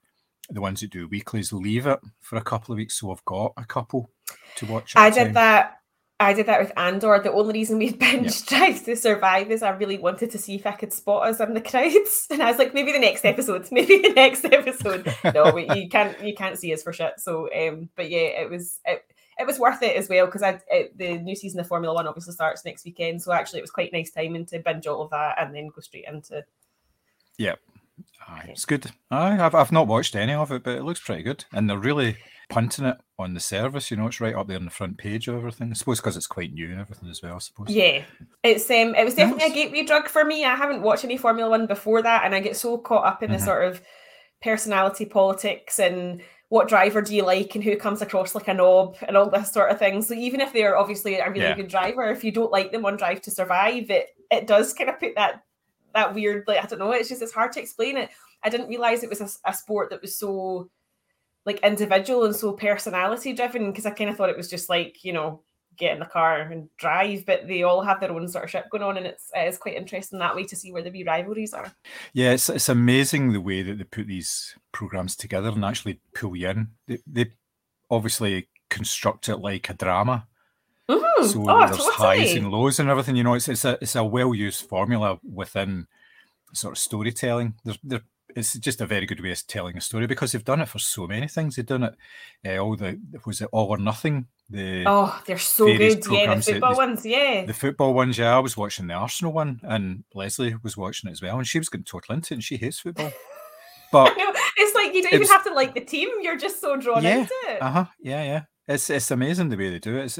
the 0.50 0.62
ones 0.62 0.82
that 0.82 0.92
do 0.92 1.08
weeklies, 1.08 1.54
leave 1.54 1.88
it 1.88 2.00
for 2.20 2.36
a 2.38 2.42
couple 2.44 2.74
of 2.74 2.78
weeks 2.78 3.00
so 3.00 3.12
I've 3.12 3.26
got 3.26 3.54
a 3.58 3.66
couple 3.66 4.12
to 4.58 4.66
watch. 4.66 4.94
I 4.96 5.10
did 5.10 5.26
time. 5.26 5.34
that. 5.34 5.75
I 6.20 6.34
did 6.34 6.46
that 6.46 6.62
with 6.62 6.72
Andor. 6.78 7.20
The 7.20 7.32
only 7.32 7.54
reason 7.54 7.78
we 7.78 7.92
binge 7.92 8.46
Drive 8.48 8.86
to 8.86 8.96
Survive 8.96 9.52
is 9.52 9.62
I 9.62 9.72
really 9.72 9.98
wanted 9.98 10.32
to 10.32 10.38
see 10.38 10.56
if 10.56 10.66
I 10.66 10.72
could 10.72 10.94
spot 10.94 11.28
us 11.28 11.42
in 11.42 11.54
the 11.54 11.62
crowds, 11.62 12.28
and 12.32 12.42
I 12.42 12.50
was 12.50 12.58
like, 12.58 12.74
maybe 12.74 12.92
the 12.92 13.00
next 13.00 13.26
episode, 13.26 13.68
maybe 13.72 14.00
the 14.00 14.14
next 14.14 14.46
episode. 14.46 15.14
No, 15.34 15.52
we, 15.52 15.70
you 15.76 15.90
can't, 15.90 16.20
you 16.22 16.34
can't 16.34 16.58
see 16.58 16.74
us 16.74 16.84
for 16.84 16.94
shit. 16.94 17.20
So, 17.20 17.50
um, 17.54 17.90
but 17.96 18.10
yeah, 18.10 18.20
it 18.20 18.50
was 18.50 18.80
it, 18.86 19.04
it 19.38 19.46
was 19.46 19.60
worth 19.60 19.84
it 19.84 19.98
as 19.98 20.08
well 20.08 20.26
because 20.26 20.44
I 20.44 20.62
it, 20.70 20.98
the 20.98 21.18
new 21.18 21.36
season 21.36 21.60
of 21.60 21.68
Formula 21.68 21.94
One 21.94 22.08
obviously 22.08 22.34
starts 22.34 22.64
next 22.64 22.86
weekend. 22.86 23.22
So 23.22 23.34
actually, 23.34 23.60
it 23.60 23.64
was 23.64 23.72
quite 23.72 23.92
nice 23.92 24.12
timing 24.12 24.46
to 24.48 24.60
binge 24.60 24.88
all 24.88 25.02
of 25.02 25.10
that 25.12 25.36
and 25.38 25.54
then 25.54 25.68
go 25.68 25.82
straight 25.82 26.06
into. 26.08 26.46
Aye, 28.28 28.48
it's 28.50 28.66
good. 28.66 28.92
Aye, 29.12 29.40
I've, 29.40 29.56
I've 29.56 29.72
not 29.72 29.88
watched 29.88 30.16
any 30.16 30.34
of 30.34 30.52
it, 30.52 30.64
but 30.64 30.78
it 30.78 30.84
looks 30.84 31.00
pretty 31.00 31.24
good. 31.24 31.46
And 31.52 31.70
they're 31.70 31.78
really, 31.78 32.18
punting 32.50 32.86
it 32.86 32.98
on 33.18 33.34
the 33.34 33.40
service. 33.40 33.90
You 33.92 33.98
know, 33.98 34.08
it's 34.08 34.22
right 34.22 34.36
up 34.36 34.48
there 34.48 34.58
on 34.58 34.66
the 34.66 34.72
front 34.72 34.98
page 34.98 35.28
of 35.28 35.36
everything. 35.36 35.72
I 35.72 35.74
suppose 35.74 36.00
because 36.00 36.18
it's 36.18 36.28
quite 36.28 36.54
new 36.54 36.70
and 36.72 36.80
everything 36.80 37.10
as 37.10 37.22
well. 37.22 37.36
I 37.36 37.40
suppose. 37.40 37.70
Yeah, 37.70 38.04
it's 38.44 38.70
um, 38.70 38.96
it 38.96 39.04
was 39.06 39.16
definitely 39.16 39.44
Nice. 39.46 39.52
a 39.52 39.56
gateway 39.56 39.84
drug 39.84 40.08
for 40.08 40.24
me. 40.26 40.46
I 40.46 40.56
haven't 40.56 40.82
watched 40.82 41.04
any 41.06 41.18
Formula 41.18 41.50
One 41.50 41.66
before 41.68 42.02
that, 42.02 42.24
and 42.26 42.36
I 42.36 42.40
get 42.40 42.56
so 42.58 42.78
caught 42.78 43.06
up 43.06 43.24
in 43.24 43.32
the 43.32 43.38
Mhm. 43.38 43.46
sort 43.46 43.66
of 43.66 43.82
personality 44.42 45.06
politics 45.06 45.80
and 45.80 46.22
what 46.50 46.68
driver 46.68 47.02
do 47.02 47.16
you 47.16 47.24
like 47.24 47.56
and 47.56 47.64
who 47.64 47.76
comes 47.76 48.02
across 48.02 48.36
like 48.36 48.48
a 48.48 48.54
knob 48.54 48.96
and 49.08 49.18
all 49.18 49.30
this 49.30 49.52
sort 49.52 49.72
of 49.72 49.80
thing. 49.80 50.02
So 50.04 50.14
even 50.14 50.40
if 50.42 50.54
they're 50.54 50.78
obviously 50.78 51.16
a 51.16 51.28
really 51.30 51.42
Yeah. 51.42 51.56
good 51.56 51.68
driver, 51.68 52.12
if 52.12 52.24
you 52.24 52.32
don't 52.32 52.52
like 52.52 52.72
them 52.72 52.86
on 52.86 52.98
Drive 52.98 53.22
to 53.22 53.32
Survive, 53.32 53.90
it 53.90 54.10
it 54.32 54.48
does 54.48 54.74
kind 54.74 54.90
of 54.90 55.00
put 55.00 55.16
that 55.16 55.42
that 55.94 56.14
weird 56.14 56.44
like 56.48 56.64
I 56.64 56.68
don't 56.68 56.80
know. 56.80 56.92
It's 56.92 57.10
just 57.10 57.22
it's 57.22 57.34
hard 57.34 57.52
to 57.54 57.62
explain 57.62 57.98
it. 57.98 58.10
I 58.44 58.50
didn't 58.50 58.68
realize 58.68 59.02
it 59.04 59.10
was 59.10 59.22
a, 59.22 59.50
a 59.50 59.54
sport 59.54 59.90
that 59.90 60.02
was 60.02 60.16
so 60.16 60.70
like 61.46 61.60
individual 61.64 62.26
and 62.26 62.36
so 62.36 62.54
personality 62.54 63.34
driven 63.34 63.72
because 63.72 63.86
I 63.86 63.92
kind 63.92 64.10
of 64.10 64.18
thought 64.18 64.30
it 64.30 64.38
was 64.38 64.50
just 64.50 64.70
like 64.70 65.04
you 65.04 65.14
know 65.14 65.42
get 65.78 65.92
in 65.92 66.00
the 66.00 66.06
car 66.06 66.40
and 66.40 66.70
drive, 66.78 67.26
but 67.26 67.48
they 67.50 67.64
all 67.64 67.82
have 67.82 68.00
their 68.00 68.12
own 68.14 68.30
sort 68.30 68.46
of 68.46 68.50
shit 68.50 68.64
going 68.72 68.82
on, 68.84 68.96
and 68.98 69.06
it's 69.06 69.30
it's 69.36 69.58
quite 69.58 69.76
interesting 69.76 70.20
that 70.20 70.36
way 70.36 70.46
to 70.46 70.56
see 70.56 70.72
where 70.72 70.82
the 70.82 70.90
wee 70.90 71.04
rivalries 71.04 71.54
are. 71.54 71.72
Yeah, 72.14 72.32
it's 72.32 72.50
it's 72.50 72.70
amazing 72.70 73.34
the 73.34 73.42
way 73.42 73.62
that 73.62 73.78
they 73.78 73.84
put 73.84 74.08
these 74.08 74.56
programs 74.72 75.16
together 75.16 75.50
and 75.50 75.66
actually 75.66 76.00
pull 76.14 76.36
you 76.36 76.50
in. 76.50 76.68
They, 76.88 77.00
they 77.06 77.32
obviously 77.92 78.48
construct 78.70 79.28
it 79.30 79.38
like 79.38 79.70
a 79.70 79.74
drama, 79.74 80.28
Mhm. 80.90 81.02
so 81.26 81.46
oh, 81.50 81.68
there's 81.68 81.86
highs 81.96 82.34
and 82.34 82.52
lows 82.52 82.80
and 82.80 82.90
everything. 82.90 83.16
You 83.18 83.24
know, 83.24 83.34
it's 83.34 83.50
it's 83.50 83.66
a 83.66 83.78
it's 83.82 83.96
a 83.96 84.04
well 84.04 84.34
used 84.34 84.68
formula 84.70 85.20
within 85.30 85.88
sort 86.54 86.72
of 86.74 86.78
storytelling. 86.78 87.56
It's 88.36 88.54
just 88.54 88.82
a 88.82 88.86
very 88.86 89.06
good 89.06 89.22
way 89.22 89.32
of 89.32 89.48
telling 89.48 89.78
a 89.78 89.82
story 89.82 90.08
because 90.08 90.34
they've 90.34 90.44
done 90.44 90.60
it 90.62 90.68
for 90.68 90.78
so 90.80 91.08
many 91.08 91.28
things. 91.28 91.56
They've 91.56 91.66
done 91.66 91.84
it, 91.84 91.96
uh, 92.46 92.58
all 92.58 92.76
the 92.76 93.00
was 93.26 93.42
it 93.42 93.50
all 93.52 93.70
or 93.70 93.78
nothing. 93.78 94.28
The 94.50 94.84
Oh, 94.86 95.20
they're 95.26 95.38
so 95.38 95.66
good. 95.66 95.80
Yeah, 95.80 95.90
the 95.96 96.02
programmes 96.02 96.46
that- 96.46 96.52
football 96.54 96.76
ones. 96.76 97.06
Yeah. 97.06 97.46
the 97.46 97.54
football 97.54 97.94
ones, 97.94 98.18
yeah, 98.18 98.36
I 98.36 98.40
was 98.40 98.58
watching 98.58 98.88
the 98.88 98.94
Arsenal 98.94 99.32
one, 99.34 99.60
and 99.64 100.04
Leslie 100.14 100.56
was 100.64 100.76
watching 100.78 101.10
it 101.10 101.14
as 101.14 101.22
well, 101.22 101.38
and 101.38 101.48
she 101.48 101.58
was 101.60 101.70
getting 101.70 101.86
total 101.86 102.14
into 102.14 102.34
it, 102.34 102.38
and 102.38 102.44
she 102.44 102.58
hates 102.58 102.80
football. 102.80 103.12
But 103.92 104.14
it's 104.58 104.76
like 104.76 104.94
you 104.94 105.02
don't 105.02 105.14
even 105.14 105.20
was- 105.22 105.30
have 105.32 105.46
to 105.46 105.54
like 105.54 105.74
the 105.74 105.82
team. 105.82 106.10
You're 106.22 106.38
just 106.38 106.60
so 106.60 106.76
drawn 106.76 107.04
Yeah, 107.04 107.20
into 107.20 107.34
it. 107.48 107.62
uh 107.62 107.72
huh, 107.72 107.86
yeah, 108.00 108.24
yeah, 108.24 108.42
it's 108.68 108.90
it's 108.90 109.12
amazing 109.12 109.50
the 109.50 109.58
way 109.58 109.70
they 109.70 109.80
do 109.80 109.98
it. 109.98 110.06
It's 110.06 110.18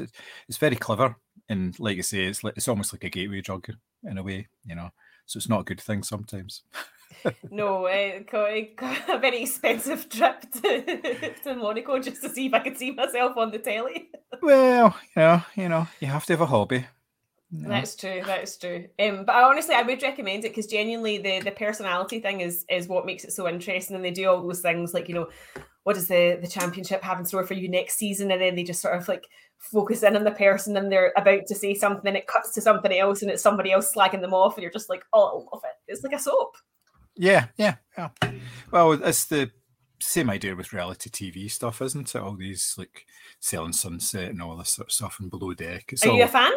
it's 0.48 0.56
very 0.58 0.76
clever, 0.76 1.16
and 1.50 1.78
like 1.78 1.98
I 1.98 2.00
say, 2.00 2.24
it's 2.24 2.42
like 2.42 2.54
it's 2.56 2.68
almost 2.68 2.92
like 2.94 3.04
a 3.04 3.10
gateway 3.10 3.42
drug 3.42 3.68
in 4.04 4.16
a 4.18 4.22
way, 4.22 4.48
you 4.64 4.74
know. 4.74 4.90
So 5.26 5.36
it's 5.38 5.48
not 5.48 5.60
a 5.60 5.64
good 5.64 5.80
thing 5.80 6.02
sometimes. 6.02 6.62
No, 7.50 7.86
uh, 7.86 8.20
co- 8.28 8.64
co- 8.76 8.96
a 9.08 9.18
very 9.18 9.42
expensive 9.42 10.08
trip 10.08 10.40
to, 10.62 11.34
to 11.44 11.54
Monaco 11.54 11.98
just 11.98 12.22
to 12.22 12.28
see 12.28 12.46
if 12.46 12.54
I 12.54 12.60
could 12.60 12.76
see 12.76 12.90
myself 12.90 13.36
on 13.36 13.50
the 13.50 13.58
telly. 13.58 14.10
Well, 14.42 14.96
you 15.14 15.22
know, 15.22 15.42
you 15.54 15.68
know, 15.68 15.88
you 16.00 16.08
have 16.08 16.26
to 16.26 16.32
have 16.34 16.40
a 16.40 16.46
hobby. 16.46 16.86
That's 17.50 17.94
true. 17.94 18.22
That's 18.26 18.56
true. 18.56 18.86
Um, 18.98 19.24
but 19.24 19.34
I 19.34 19.42
honestly, 19.44 19.74
I 19.74 19.82
would 19.82 20.02
recommend 20.02 20.44
it 20.44 20.50
because 20.50 20.66
genuinely, 20.66 21.18
the 21.18 21.40
the 21.40 21.52
personality 21.52 22.20
thing 22.20 22.40
is 22.40 22.64
is 22.68 22.88
what 22.88 23.06
makes 23.06 23.24
it 23.24 23.32
so 23.32 23.48
interesting. 23.48 23.94
And 23.96 24.04
they 24.04 24.10
do 24.10 24.28
all 24.28 24.42
those 24.42 24.60
things 24.60 24.92
like 24.92 25.08
you 25.08 25.14
know, 25.14 25.28
what 25.84 25.94
does 25.94 26.08
the 26.08 26.38
the 26.40 26.48
championship 26.48 27.02
have 27.02 27.18
in 27.18 27.24
store 27.24 27.46
for 27.46 27.54
you 27.54 27.68
next 27.68 27.96
season? 27.96 28.30
And 28.32 28.42
then 28.42 28.56
they 28.56 28.64
just 28.64 28.82
sort 28.82 28.98
of 28.98 29.06
like 29.06 29.24
focus 29.58 30.02
in 30.02 30.16
on 30.16 30.24
the 30.24 30.32
person 30.32 30.76
and 30.76 30.90
they're 30.90 31.12
about 31.16 31.46
to 31.46 31.54
say 31.54 31.74
something, 31.74 32.06
and 32.06 32.16
it 32.16 32.26
cuts 32.26 32.52
to 32.54 32.60
something 32.60 32.92
else, 32.92 33.22
and 33.22 33.30
it's 33.30 33.42
somebody 33.42 33.70
else 33.70 33.94
slagging 33.94 34.20
them 34.20 34.34
off, 34.34 34.56
and 34.56 34.62
you're 34.62 34.72
just 34.72 34.90
like, 34.90 35.04
oh, 35.12 35.28
I 35.28 35.54
love 35.54 35.62
it. 35.64 35.92
It's 35.92 36.02
like 36.02 36.14
a 36.14 36.18
soap. 36.18 36.56
Yeah, 37.16 37.46
yeah, 37.56 37.76
yeah. 37.96 38.10
Well, 38.70 38.92
it's 38.92 39.24
the 39.24 39.50
same 40.00 40.30
idea 40.30 40.54
with 40.54 40.72
reality 40.72 41.10
TV 41.10 41.50
stuff, 41.50 41.80
isn't 41.82 42.14
it? 42.14 42.20
All 42.20 42.36
these 42.36 42.74
like 42.76 43.06
selling 43.40 43.72
sunset 43.72 44.30
and 44.30 44.42
all 44.42 44.56
this 44.56 44.70
sort 44.70 44.88
of 44.88 44.92
stuff 44.92 45.18
and 45.20 45.30
below 45.30 45.54
deck. 45.54 45.84
It's 45.92 46.04
Are 46.04 46.10
all... 46.10 46.16
you 46.16 46.24
a 46.24 46.28
fan? 46.28 46.52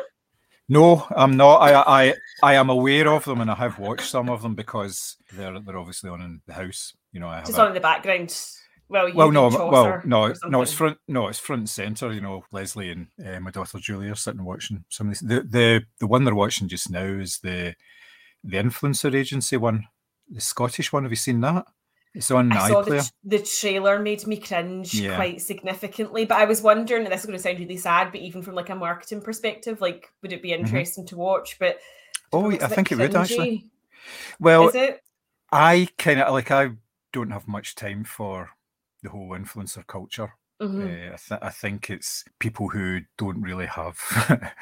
No, 0.67 1.07
I'm 1.15 1.35
not. 1.35 1.57
I, 1.57 2.09
I 2.09 2.13
I 2.43 2.53
am 2.55 2.69
aware 2.69 3.07
of 3.09 3.25
them 3.25 3.41
and 3.41 3.49
I 3.49 3.55
have 3.55 3.79
watched 3.79 4.09
some 4.09 4.29
of 4.29 4.43
them 4.43 4.53
because 4.53 5.17
they're 5.33 5.59
they're 5.59 5.77
obviously 5.77 6.11
on 6.11 6.21
in 6.21 6.41
the 6.45 6.53
house. 6.53 6.93
You 7.11 7.19
know, 7.19 7.27
I 7.27 7.37
have 7.37 7.45
Just 7.47 7.57
a- 7.57 7.61
on 7.61 7.67
in 7.69 7.73
the 7.73 7.79
background. 7.79 8.39
Well, 8.87 9.07
you 9.07 9.13
well, 9.13 9.31
no, 9.31 9.49
well, 9.49 10.01
no, 10.03 10.33
no, 10.47 10.61
it's 10.63 10.73
front, 10.73 10.97
no, 11.07 11.27
it's 11.27 11.37
front 11.37 11.59
and 11.59 11.69
center. 11.69 12.11
You 12.11 12.21
know, 12.21 12.43
Leslie 12.51 12.89
and 12.89 13.07
uh, 13.23 13.39
my 13.39 13.51
daughter 13.51 13.77
Julie 13.77 14.09
are 14.09 14.15
sitting 14.15 14.43
watching 14.43 14.83
some 14.89 15.07
of 15.07 15.13
these. 15.13 15.19
The 15.19 15.41
the 15.41 15.83
the 15.99 16.07
one 16.07 16.23
they're 16.23 16.33
watching 16.33 16.67
just 16.67 16.89
now 16.89 17.05
is 17.05 17.37
the 17.39 17.75
the 18.43 18.57
influencer 18.57 19.13
agency 19.13 19.57
one, 19.57 19.85
the 20.29 20.41
Scottish 20.41 20.91
one. 20.93 21.03
Have 21.03 21.12
you 21.12 21.15
seen 21.15 21.41
that? 21.41 21.65
It's 22.15 22.31
on 22.31 22.51
I 22.51 22.69
saw 22.69 22.81
the, 22.81 23.09
the 23.24 23.39
trailer 23.39 24.00
made 24.00 24.25
me 24.25 24.38
cringe 24.38 24.95
Yeah. 24.95 25.15
quite 25.15 25.41
significantly, 25.41 26.25
but 26.25 26.39
I 26.39 26.45
was 26.45 26.62
wondering, 26.62 27.03
and 27.03 27.13
this 27.13 27.19
is 27.21 27.25
going 27.27 27.38
to 27.38 27.43
sound 27.43 27.59
really 27.59 27.77
sad, 27.77 28.12
but 28.12 28.21
even 28.21 28.41
from 28.41 28.55
like 28.55 28.69
a 28.71 28.75
marketing 28.75 29.21
perspective, 29.21 29.79
like 29.79 30.12
would 30.24 30.33
it 30.33 30.41
be 30.41 30.51
interesting 30.53 31.05
to 31.07 31.15
watch? 31.17 31.57
But 31.59 31.79
Mm-hmm. 32.31 32.62
Oh, 32.62 32.65
I 32.65 32.67
think 32.67 32.91
it 32.91 32.98
would 33.00 33.15
actually. 33.15 33.65
Well, 34.39 34.69
Is 34.69 34.75
it? 34.75 35.01
I 35.51 35.88
kind 35.98 36.19
of 36.21 36.31
like 36.31 36.51
I 36.51 36.71
don't 37.12 37.31
have 37.31 37.48
much 37.48 37.74
time 37.74 38.03
for 38.03 38.50
the 39.01 39.09
whole 39.09 39.29
influencer 39.29 39.86
culture. 39.88 40.33
Mhm. 40.62 40.81
Uh, 40.83 41.13
I, 41.13 41.17
th- 41.17 41.39
I 41.41 41.50
think 41.50 41.89
it's 41.89 42.24
people 42.39 42.69
who 42.69 43.00
don't 43.17 43.41
really 43.41 43.65
have 43.65 43.98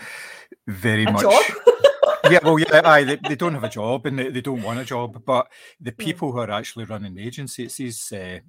very 0.67 1.03
A 1.05 1.11
much. 1.11 1.23
yeah, 2.31 2.39
well, 2.43 2.59
yeah, 2.59 2.81
aye, 2.83 3.03
they, 3.03 3.15
they 3.17 3.35
don't 3.35 3.53
have 3.59 3.63
a 3.63 3.69
job 3.69 4.05
and 4.05 4.17
they, 4.19 4.29
they 4.29 4.41
don't 4.41 4.61
want 4.63 4.79
a 4.79 4.85
job. 4.85 5.23
But 5.25 5.47
the 5.79 5.91
people 5.91 6.31
who 6.31 6.39
are 6.39 6.51
actually 6.51 6.85
running 6.85 7.15
the 7.15 7.25
agency, 7.25 7.65
it's 7.65 7.77
these 7.77 8.11
uh, 8.11 8.39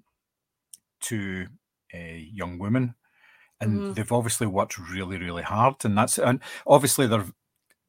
two 1.01 1.47
uh, 1.95 1.99
young 1.99 2.59
women, 2.59 2.95
and 3.61 3.83
Mhm. 3.83 3.95
they've 3.95 4.13
obviously 4.13 4.47
worked 4.47 4.79
really, 4.79 5.19
really 5.19 5.43
hard, 5.43 5.85
and 5.85 5.97
that's 5.97 6.19
and 6.19 6.41
obviously 6.67 7.07
they're 7.07 7.27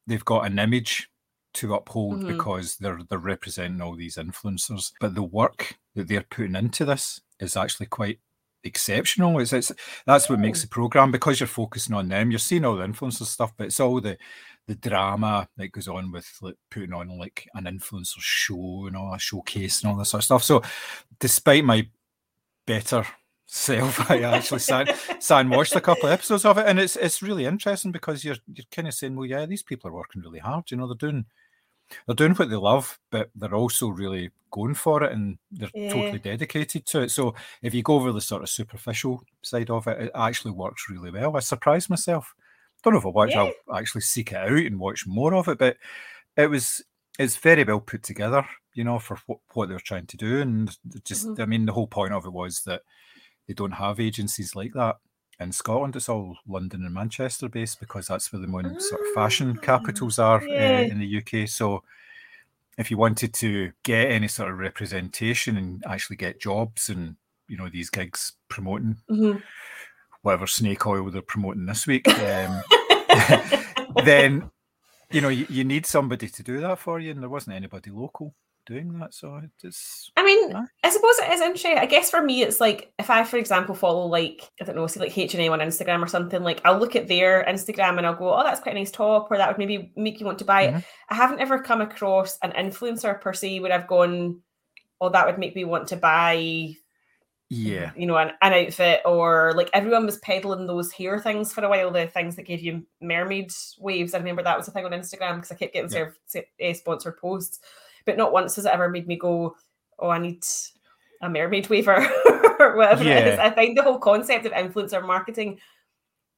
they've 0.07 0.25
got 0.25 0.45
an 0.45 0.59
image 0.59 1.09
to 1.55 1.73
uphold 1.73 2.21
Mhm. 2.21 2.27
because 2.27 2.77
they're 2.77 2.99
they're 3.09 3.17
representing 3.19 3.81
all 3.81 3.95
these 3.95 4.15
influencers. 4.17 4.91
But 4.99 5.15
the 5.15 5.23
work 5.23 5.77
that 5.95 6.07
they're 6.07 6.23
putting 6.29 6.55
into 6.55 6.85
this 6.85 7.21
is 7.39 7.57
actually 7.57 7.87
quite 7.87 8.19
exceptional. 8.63 9.39
It's, 9.39 9.53
it's 9.53 9.71
that's 10.05 10.29
what 10.29 10.39
makes 10.39 10.59
Oh. 10.59 10.63
the 10.63 10.67
program 10.69 11.11
because 11.11 11.39
you're 11.39 11.47
focusing 11.47 11.95
on 11.95 12.09
them. 12.09 12.31
You're 12.31 12.39
seeing 12.39 12.65
all 12.65 12.75
the 12.75 12.85
influencer 12.85 13.23
stuff, 13.25 13.53
but 13.57 13.67
it's 13.67 13.79
all 13.79 13.99
the 14.01 14.17
the 14.67 14.75
drama 14.75 15.47
that 15.57 15.71
goes 15.71 15.87
on 15.87 16.11
with 16.11 16.27
like 16.41 16.55
putting 16.69 16.93
on 16.93 17.17
like 17.17 17.47
an 17.55 17.63
influencer 17.65 18.19
show 18.19 18.85
and 18.87 18.95
all 18.95 19.13
a 19.15 19.19
showcase 19.19 19.81
and 19.81 19.91
all 19.91 19.97
this 19.97 20.09
sort 20.09 20.21
of 20.21 20.25
stuff. 20.25 20.43
So, 20.43 20.61
despite 21.19 21.65
my 21.65 21.87
better 22.67 23.03
self, 23.47 24.11
I 24.11 24.21
actually 24.21 24.59
sat 24.59 24.95
sat 25.19 25.41
and 25.41 25.49
watched 25.49 25.75
a 25.75 25.81
couple 25.81 26.05
of 26.07 26.13
episodes 26.13 26.45
of 26.45 26.57
it, 26.59 26.67
and 26.67 26.79
it's 26.79 26.95
it's 26.95 27.21
really 27.23 27.45
interesting 27.45 27.91
because 27.91 28.23
you're 28.23 28.37
you're 28.53 28.65
kind 28.71 28.87
of 28.87 28.93
saying, 28.93 29.15
well, 29.15 29.25
yeah, 29.25 29.45
these 29.45 29.63
people 29.63 29.89
are 29.89 29.93
working 29.93 30.21
really 30.21 30.39
hard. 30.39 30.69
You 30.69 30.77
know, 30.77 30.87
they're 30.87 30.95
doing 31.09 31.25
they're 32.05 32.15
doing 32.15 32.33
what 32.33 32.49
they 32.49 32.55
love, 32.55 32.99
but 33.11 33.29
they're 33.35 33.55
also 33.55 33.87
really 33.89 34.31
going 34.51 34.73
for 34.73 35.03
it, 35.03 35.11
and 35.11 35.37
they're 35.51 35.69
Yeah. 35.73 35.89
totally 35.93 36.19
dedicated 36.19 36.85
to 36.87 37.01
it. 37.01 37.11
So, 37.11 37.35
if 37.61 37.73
you 37.73 37.83
go 37.83 37.95
over 37.95 38.11
the 38.11 38.21
sort 38.21 38.41
of 38.43 38.49
superficial 38.49 39.23
side 39.43 39.69
of 39.69 39.87
it, 39.87 40.01
it 40.01 40.11
actually 40.15 40.51
works 40.51 40.89
really 40.89 41.11
well. 41.11 41.35
I 41.37 41.39
surprised 41.39 41.89
myself. 41.89 42.33
Don't 42.83 42.93
know 42.93 42.99
if 42.99 43.05
I 43.05 43.09
watch. 43.09 43.31
Yeah. 43.31 43.51
I'll 43.69 43.75
actually 43.77 44.01
seek 44.01 44.31
it 44.31 44.37
out 44.37 44.51
and 44.51 44.79
watch 44.79 45.05
more 45.05 45.35
of 45.35 45.47
it, 45.47 45.57
but 45.57 45.77
it 46.37 46.49
was 46.49 46.81
it's 47.19 47.35
very 47.35 47.63
well 47.65 47.81
put 47.81 48.01
together. 48.03 48.47
You 48.73 48.83
know, 48.85 48.97
for 48.99 49.17
what, 49.25 49.39
what 49.53 49.67
they're 49.67 49.79
trying 49.79 50.05
to 50.07 50.17
do, 50.17 50.39
and 50.41 50.75
just 51.03 51.27
Mhm. 51.27 51.39
I 51.41 51.45
mean, 51.45 51.65
the 51.65 51.73
whole 51.73 51.87
point 51.87 52.13
of 52.13 52.25
it 52.25 52.31
was 52.31 52.61
that 52.63 52.83
they 53.47 53.53
don't 53.53 53.71
have 53.73 53.99
agencies 53.99 54.55
like 54.55 54.73
that 54.73 54.97
in 55.39 55.51
Scotland. 55.51 55.95
It's 55.95 56.09
all 56.09 56.37
London 56.47 56.83
and 56.85 56.93
Manchester 56.93 57.47
based 57.49 57.79
because 57.79 58.07
that's 58.07 58.31
where 58.31 58.41
the 58.41 58.47
main 58.47 58.79
sort 58.79 59.01
of 59.01 59.07
fashion 59.13 59.55
Ah, 59.57 59.61
capitals 59.61 60.19
are 60.19 60.43
yeah. 60.45 60.77
uh, 60.77 60.81
in 60.91 60.99
the 60.99 61.17
UK. 61.17 61.47
So 61.47 61.83
if 62.77 62.89
you 62.91 62.97
wanted 62.97 63.33
to 63.35 63.71
get 63.83 64.11
any 64.11 64.27
sort 64.27 64.49
of 64.51 64.57
representation 64.57 65.57
and 65.57 65.83
actually 65.87 66.15
get 66.17 66.39
jobs 66.41 66.89
and 66.89 67.15
you 67.47 67.57
know 67.57 67.67
these 67.69 67.89
gigs 67.89 68.33
promoting 68.47 68.95
Mhm. 69.09 69.41
whatever 70.21 70.45
snake 70.47 70.85
oil 70.85 71.09
they're 71.09 71.21
promoting 71.21 71.65
this 71.65 71.87
week, 71.87 72.07
um, 72.29 72.61
then 74.05 74.49
you 75.11 75.21
know 75.21 75.29
you, 75.29 75.45
you 75.49 75.63
need 75.63 75.85
somebody 75.85 76.27
to 76.27 76.43
do 76.43 76.59
that 76.61 76.79
for 76.79 76.99
you, 76.99 77.11
and 77.11 77.21
there 77.21 77.29
wasn't 77.29 77.55
anybody 77.55 77.89
local 77.91 78.35
doing 78.69 78.97
that. 78.99 79.13
So 79.13 79.41
it's 79.63 80.09
I 80.15 80.23
mean, 80.23 80.55
Aye. 80.55 80.65
I 80.83 80.89
suppose 80.89 81.19
it 81.19 81.33
is 81.33 81.41
interesting. 81.41 81.77
I 81.77 81.85
guess 81.85 82.09
for 82.09 82.21
me, 82.23 82.43
it's 82.43 82.61
like 82.61 82.93
if 82.97 83.09
I, 83.09 83.23
for 83.25 83.35
example, 83.37 83.75
follow 83.75 84.05
like 84.05 84.49
I 84.61 84.63
don't 84.63 84.75
know, 84.77 84.87
say 84.87 85.01
like 85.01 85.17
H 85.17 85.33
and 85.33 85.43
M 85.43 85.51
on 85.51 85.59
Instagram 85.59 86.01
or 86.01 86.07
something. 86.07 86.41
Like 86.43 86.61
I'll 86.63 86.77
look 86.79 86.95
at 86.95 87.07
their 87.09 87.43
Instagram 87.43 87.97
and 87.97 88.05
I'll 88.07 88.15
go, 88.15 88.33
"Oh, 88.33 88.43
that's 88.43 88.61
quite 88.61 88.75
a 88.75 88.79
nice 88.79 88.91
top," 88.91 89.29
or 89.29 89.35
that 89.37 89.49
would 89.49 89.57
maybe 89.57 89.91
make 89.97 90.19
you 90.21 90.25
want 90.25 90.39
to 90.39 90.45
buy 90.45 90.61
it. 90.63 90.73
Mhm. 90.75 90.83
I 91.09 91.15
haven't 91.15 91.39
ever 91.41 91.59
come 91.59 91.81
across 91.81 92.37
an 92.43 92.51
influencer 92.51 93.19
per 93.19 93.33
se 93.33 93.59
where 93.59 93.73
I've 93.73 93.87
gone, 93.87 94.41
"Oh, 95.01 95.09
that 95.09 95.25
would 95.25 95.39
make 95.39 95.55
me 95.55 95.65
want 95.65 95.87
to 95.89 95.97
buy." 95.97 96.75
yeah. 97.51 97.91
you 97.97 98.05
know, 98.05 98.15
an, 98.15 98.31
an 98.43 98.53
outfit 98.53 99.01
or 99.05 99.53
like 99.55 99.71
everyone 99.73 100.05
was 100.05 100.19
peddling 100.19 100.67
those 100.67 100.91
hair 100.91 101.17
things 101.17 101.51
for 101.51 101.63
a 101.65 101.67
while, 101.69 101.89
the 101.89 102.05
things 102.05 102.35
that 102.35 102.43
gave 102.45 102.61
you 102.61 102.85
mermaid 103.01 103.51
waves. 103.79 104.13
I 104.13 104.19
remember 104.19 104.43
that 104.43 104.55
was 104.55 104.67
a 104.67 104.71
thing 104.71 104.85
on 104.85 104.91
Instagram 104.91 105.37
because 105.37 105.51
I 105.51 105.55
kept 105.55 105.73
getting 105.73 105.89
Yeah. 105.91 106.11
served 106.35 106.45
uh, 106.63 106.73
sponsored 106.75 107.17
posts, 107.17 107.59
but 108.09 108.17
not 108.17 108.33
once 108.33 108.55
has 108.55 108.65
it 108.65 108.71
ever 108.71 108.89
made 108.89 109.07
me 109.07 109.15
go, 109.17 109.55
"Oh, 109.99 110.09
I 110.09 110.17
need 110.19 110.43
a 111.21 111.29
mermaid 111.29 111.69
waver." 111.69 111.95
or 112.59 112.75
whatever 112.75 113.03
it 113.03 113.27
is. 113.27 113.39
I 113.39 113.51
find 113.51 113.77
the 113.77 113.83
whole 113.83 113.99
concept 113.99 114.45
of 114.45 114.51
influencer 114.51 115.05
marketing 115.05 115.59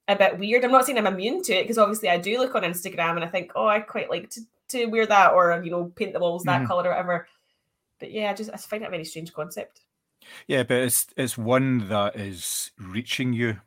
a 0.08 0.14
bit 0.16 0.38
weird. 0.38 0.64
I'm 0.64 0.70
not 0.70 0.84
saying 0.84 0.98
I'm 0.98 1.06
immune 1.06 1.42
to 1.44 1.52
it 1.54 1.62
because 1.64 1.78
obviously 1.78 2.08
I 2.10 2.18
do 2.18 2.38
look 2.38 2.54
on 2.54 2.62
Instagram 2.62 3.16
and 3.16 3.24
I 3.24 3.28
think, 3.28 3.52
oh, 3.56 3.66
I 3.66 3.80
quite 3.80 4.10
like 4.10 4.30
to, 4.30 4.40
to 4.68 4.86
wear 4.86 5.06
that 5.06 5.32
or 5.32 5.62
you 5.64 5.70
know 5.70 5.84
paint 5.96 6.12
the 6.12 6.20
walls 6.20 6.44
that 6.44 6.62
Mhm. 6.62 6.66
color 6.66 6.84
or 6.84 6.90
whatever. 6.90 7.26
But 7.98 8.12
yeah, 8.12 8.30
I 8.30 8.34
just 8.34 8.50
I 8.52 8.56
find 8.56 8.82
it 8.82 8.86
a 8.86 8.90
very 8.90 9.04
strange 9.04 9.32
concept. 9.32 9.80
Yeah, 10.46 10.62
but 10.62 10.76
it's 10.78 11.06
it's 11.16 11.38
one 11.38 11.88
that 11.88 12.14
is 12.16 12.70
reaching 12.78 13.32
you 13.32 13.60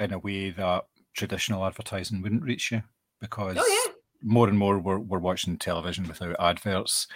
in 0.00 0.12
a 0.12 0.18
way 0.18 0.50
that 0.50 0.86
traditional 1.14 1.64
advertising 1.64 2.20
wouldn't 2.20 2.42
reach 2.42 2.72
you 2.72 2.82
because 3.20 3.56
Oh, 3.58 3.66
yeah. 3.86 3.93
More 4.24 4.48
and 4.48 4.58
more 4.58 4.78
we're 4.78 4.98
we're 4.98 5.18
watching 5.20 5.58
television 5.58 6.08
without 6.08 6.36
adverts. 6.40 7.06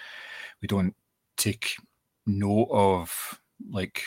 We 0.62 0.68
don't 0.68 0.94
take 1.36 1.74
note 2.26 2.68
of 2.70 3.40
like 3.70 4.02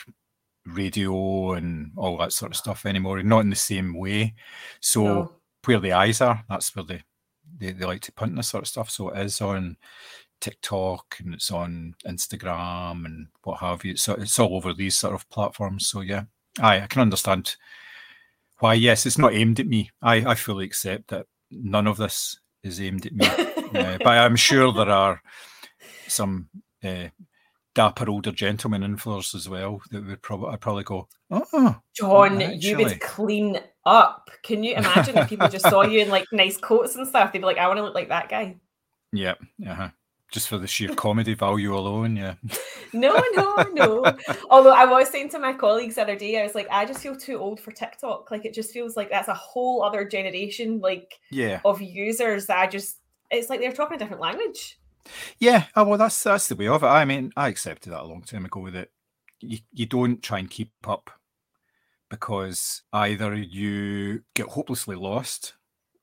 radio 0.66 1.52
and 1.54 1.90
all 1.96 2.16
that 2.18 2.32
sort 2.32 2.52
of 2.52 2.56
stuff 2.56 2.86
anymore, 2.86 3.22
not 3.22 3.40
in 3.40 3.50
the 3.50 3.56
same 3.56 3.94
way. 3.98 4.34
So 4.80 5.02
No. 5.04 5.32
where 5.64 5.80
the 5.80 5.92
eyes 5.92 6.20
are, 6.20 6.44
that's 6.48 6.74
where 6.76 6.84
they, 6.84 7.02
they 7.58 7.72
they 7.72 7.84
like 7.86 8.02
to 8.02 8.12
punt 8.12 8.36
this 8.36 8.48
sort 8.48 8.62
of 8.64 8.68
stuff. 8.68 8.90
So 8.90 9.10
it 9.10 9.18
is 9.26 9.40
on 9.40 9.76
TikTok 10.40 11.16
and 11.20 11.34
it's 11.34 11.50
on 11.50 11.94
Instagram 12.06 13.04
and 13.06 13.28
what 13.44 13.58
have 13.60 13.84
you. 13.84 13.96
So 13.96 14.14
it's 14.14 14.38
all 14.38 14.56
over 14.56 14.72
these 14.72 14.96
sort 14.96 15.14
of 15.14 15.28
platforms. 15.30 15.88
So 15.88 16.00
yeah, 16.02 16.24
I 16.60 16.82
I 16.82 16.86
can 16.86 17.02
understand 17.02 17.56
why. 18.58 18.74
Yes, 18.74 19.06
it's 19.06 19.18
not 19.18 19.34
aimed 19.34 19.58
at 19.60 19.66
me. 19.66 19.90
I 20.02 20.16
I 20.32 20.34
fully 20.34 20.64
accept 20.66 21.08
that 21.08 21.26
none 21.50 21.86
of 21.86 21.96
this 21.96 22.38
is 22.62 22.80
aimed 22.80 23.06
at 23.06 23.12
me. 23.12 23.26
Uh, 23.26 23.96
but 23.98 24.06
I'm 24.06 24.36
sure 24.36 24.72
there 24.72 24.90
are 24.90 25.22
some 26.08 26.48
uh, 26.84 27.08
dapper 27.74 28.10
older 28.10 28.32
gentlemen 28.32 28.82
influencers 28.82 29.34
as 29.34 29.48
well 29.48 29.80
that 29.90 30.06
would 30.06 30.22
probably 30.22 30.50
I'd 30.50 30.60
probably 30.60 30.84
go, 30.84 31.08
oh, 31.30 31.76
John, 31.94 32.40
you 32.40 32.46
Actually. 32.46 32.84
would 32.84 33.00
clean 33.00 33.58
up. 33.86 34.28
Can 34.42 34.62
you 34.62 34.74
imagine 34.74 35.16
if 35.16 35.28
people 35.28 35.48
just 35.48 35.68
saw 35.68 35.82
you 35.82 36.00
in 36.00 36.10
like 36.10 36.26
nice 36.32 36.58
coats 36.58 36.96
and 36.96 37.06
stuff? 37.08 37.32
They'd 37.32 37.38
be 37.38 37.46
like, 37.46 37.58
I 37.58 37.66
want 37.66 37.78
to 37.78 37.82
look 37.82 37.94
like 37.94 38.08
that 38.10 38.28
guy. 38.28 38.56
yeah, 39.12 39.34
uh-huh. 39.66 39.88
Just 40.32 40.48
for 40.48 40.58
the 40.58 40.66
sheer 40.66 40.92
comedy 40.94 41.34
value 41.34 41.76
alone. 41.76 42.16
Yeah, 42.16 42.34
No, 42.92 43.22
no, 43.34 43.56
no. 43.72 44.16
Although 44.50 44.72
I 44.74 44.84
was 44.86 45.08
saying 45.08 45.28
to 45.30 45.38
my 45.38 45.52
colleagues 45.52 45.94
the 45.94 46.02
other 46.02 46.16
day, 46.16 46.40
I 46.40 46.42
was 46.42 46.54
like, 46.54 46.66
I 46.70 46.84
just 46.84 47.00
feel 47.00 47.14
too 47.16 47.36
old 47.38 47.60
for 47.60 47.70
TikTok. 47.70 48.30
Like 48.30 48.44
it 48.44 48.52
just 48.54 48.72
feels 48.72 48.96
like 48.96 49.10
that's 49.10 49.28
a 49.28 49.34
whole 49.34 49.82
other 49.84 50.04
generation 50.04 50.80
like 50.80 51.20
yeah, 51.30 51.60
of 51.64 51.80
users 51.80 52.46
that 52.46 52.58
I 52.58 52.66
just 52.66 52.96
it's 53.30 53.48
like 53.48 53.60
they're 53.60 53.72
talking 53.72 53.94
a 53.96 53.98
different 53.98 54.20
language. 54.22 54.78
yeah. 55.38 55.64
Oh, 55.76 55.84
well, 55.84 55.98
that's 55.98 56.22
that's 56.22 56.48
the 56.48 56.56
way 56.56 56.68
of 56.68 56.82
it. 56.82 56.86
I 56.86 57.04
mean, 57.04 57.32
I 57.36 57.48
accepted 57.48 57.92
that 57.92 58.02
a 58.02 58.06
long 58.06 58.22
time 58.22 58.44
ago 58.44 58.68
that 58.70 58.88
you 59.40 59.58
you 59.72 59.86
don't 59.86 60.22
try 60.22 60.38
and 60.38 60.50
keep 60.50 60.70
up 60.86 61.10
because 62.10 62.82
either 62.92 63.34
you 63.34 64.22
get 64.34 64.46
hopelessly 64.48 64.96
lost 64.96 65.54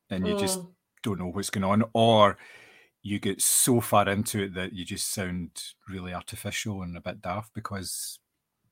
and 0.09 0.27
you 0.27 0.33
just 0.36 0.59
Mm. 0.59 0.67
don't 1.03 1.19
know 1.19 1.27
what's 1.27 1.50
going 1.51 1.63
on, 1.63 1.83
or 1.93 2.38
you 3.01 3.20
get 3.20 3.41
so 3.41 3.79
far 3.82 4.08
into 4.10 4.44
it 4.44 4.53
that 4.56 4.74
you 4.74 4.84
just 4.86 5.12
sound 5.12 5.50
really 5.88 6.13
artificial 6.13 6.82
and 6.82 6.98
a 6.98 7.01
bit 7.01 7.22
daft 7.22 7.53
because 7.53 8.20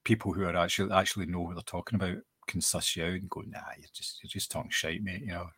people 0.03 0.33
who 0.33 0.43
are 0.43 0.55
actually 0.55 0.91
actually 0.91 1.25
know 1.25 1.41
what 1.41 1.55
they're 1.55 1.63
talking 1.63 1.95
about 1.95 2.17
can 2.47 2.61
suss 2.61 2.95
you 2.95 3.03
out 3.03 3.09
and 3.09 3.29
go, 3.29 3.41
nah, 3.47 3.59
you're 3.77 3.89
just 3.93 4.23
you're 4.23 4.29
just 4.29 4.49
talking 4.51 4.71
shite, 4.71 5.03
mate. 5.03 5.21
You 5.21 5.27
know, 5.27 5.49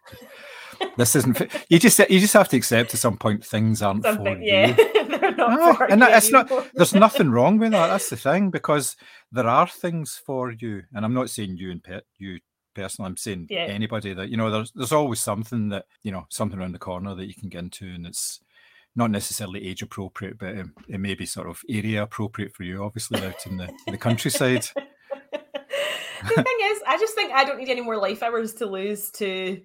this 0.97 1.15
isn't. 1.15 1.35
fi-" 1.37 1.47
You 1.69 1.77
just 1.79 1.99
you 2.09 2.19
just 2.19 2.33
have 2.33 2.49
to 2.49 2.57
accept 2.57 2.93
at 2.93 2.99
some 2.99 3.17
point 3.17 3.45
things 3.45 3.81
aren't 3.81 4.03
for 4.03 4.13
Something, 4.13 4.41
you. 4.41 4.49
yeah. 4.49 4.75
Aye, 4.77 5.87
and 5.89 6.01
that- 6.01 6.17
it's 6.17 6.31
not- 6.31 6.49
There's 6.73 6.93
nothing 7.05 7.29
wrong 7.31 7.57
with 7.59 7.71
that. 7.71 7.87
That's 7.87 8.09
the 8.09 8.17
thing 8.17 8.49
because 8.49 8.95
there 9.31 9.47
are 9.47 9.67
things 9.67 10.19
for 10.25 10.51
you, 10.51 10.83
and 10.93 11.05
I'm 11.05 11.13
not 11.13 11.29
saying 11.29 11.57
you 11.57 11.71
and 11.71 11.83
pet 11.83 12.03
you 12.17 12.39
personally. 12.73 13.09
I'm 13.09 13.17
saying 13.17 13.47
Yeah. 13.49 13.65
anybody 13.65 14.13
that 14.13 14.29
you 14.29 14.37
know. 14.37 14.49
There's 14.49 14.71
there's 14.71 14.91
always 14.91 15.19
something 15.19 15.69
that 15.69 15.85
you 16.01 16.11
know 16.11 16.25
something 16.29 16.59
around 16.59 16.71
the 16.73 16.79
corner 16.79 17.13
that 17.15 17.25
you 17.27 17.35
can 17.35 17.49
get 17.49 17.63
into, 17.65 17.85
and 17.87 18.07
it's 18.07 18.39
not 18.95 19.11
necessarily 19.11 19.67
age 19.67 19.81
appropriate, 19.81 20.37
but 20.37 20.57
um, 20.57 20.73
it 20.87 20.99
may 20.99 21.15
be 21.15 21.25
sort 21.25 21.49
of 21.49 21.61
area 21.69 22.03
appropriate 22.03 22.53
for 22.53 22.63
you. 22.63 22.83
Obviously, 22.83 23.23
out 23.25 23.45
in 23.45 23.57
the 23.57 23.69
in 23.87 23.91
the 23.91 23.97
countryside. 23.97 24.65
the 24.75 26.43
thing 26.43 26.57
is, 26.63 26.81
I 26.87 26.97
just 26.99 27.15
think 27.15 27.31
I 27.31 27.43
don't 27.43 27.57
need 27.57 27.69
any 27.69 27.81
more 27.81 27.97
life 27.97 28.23
hours 28.23 28.53
to 28.55 28.65
lose 28.65 29.09
to 29.11 29.61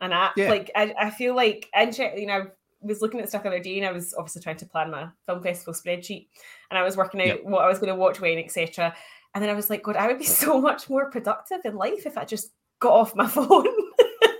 an 0.00 0.12
app. 0.12 0.32
Yeah. 0.36 0.50
Like 0.50 0.70
I, 0.74 0.94
I 0.98 1.10
feel 1.10 1.34
like 1.36 1.68
you 1.76 2.26
know, 2.26 2.34
I 2.34 2.42
was 2.80 3.02
looking 3.02 3.20
at 3.20 3.28
stuff 3.28 3.42
the 3.42 3.48
other 3.48 3.60
day 3.60 3.78
and 3.78 3.86
I 3.86 3.92
was 3.92 4.14
obviously 4.14 4.42
trying 4.42 4.56
to 4.56 4.66
plan 4.66 4.90
my 4.90 5.08
film 5.26 5.42
festival 5.42 5.74
spreadsheet 5.74 6.28
and 6.70 6.78
I 6.78 6.82
was 6.82 6.96
working 6.96 7.20
out 7.20 7.26
Yep. 7.26 7.40
what 7.44 7.62
I 7.62 7.68
was 7.68 7.78
going 7.78 7.92
to 7.92 7.98
watch 7.98 8.20
when, 8.20 8.38
etc. 8.38 8.94
And 9.34 9.42
then 9.42 9.50
I 9.50 9.54
was 9.54 9.70
like, 9.70 9.82
God, 9.82 9.96
I 9.96 10.06
would 10.08 10.18
be 10.18 10.24
so 10.44 10.60
much 10.60 10.88
more 10.88 11.10
productive 11.10 11.60
in 11.64 11.76
life 11.76 12.06
if 12.06 12.16
I 12.16 12.24
just 12.24 12.52
got 12.80 12.92
off 12.92 13.14
my 13.14 13.26
phone 13.28 13.66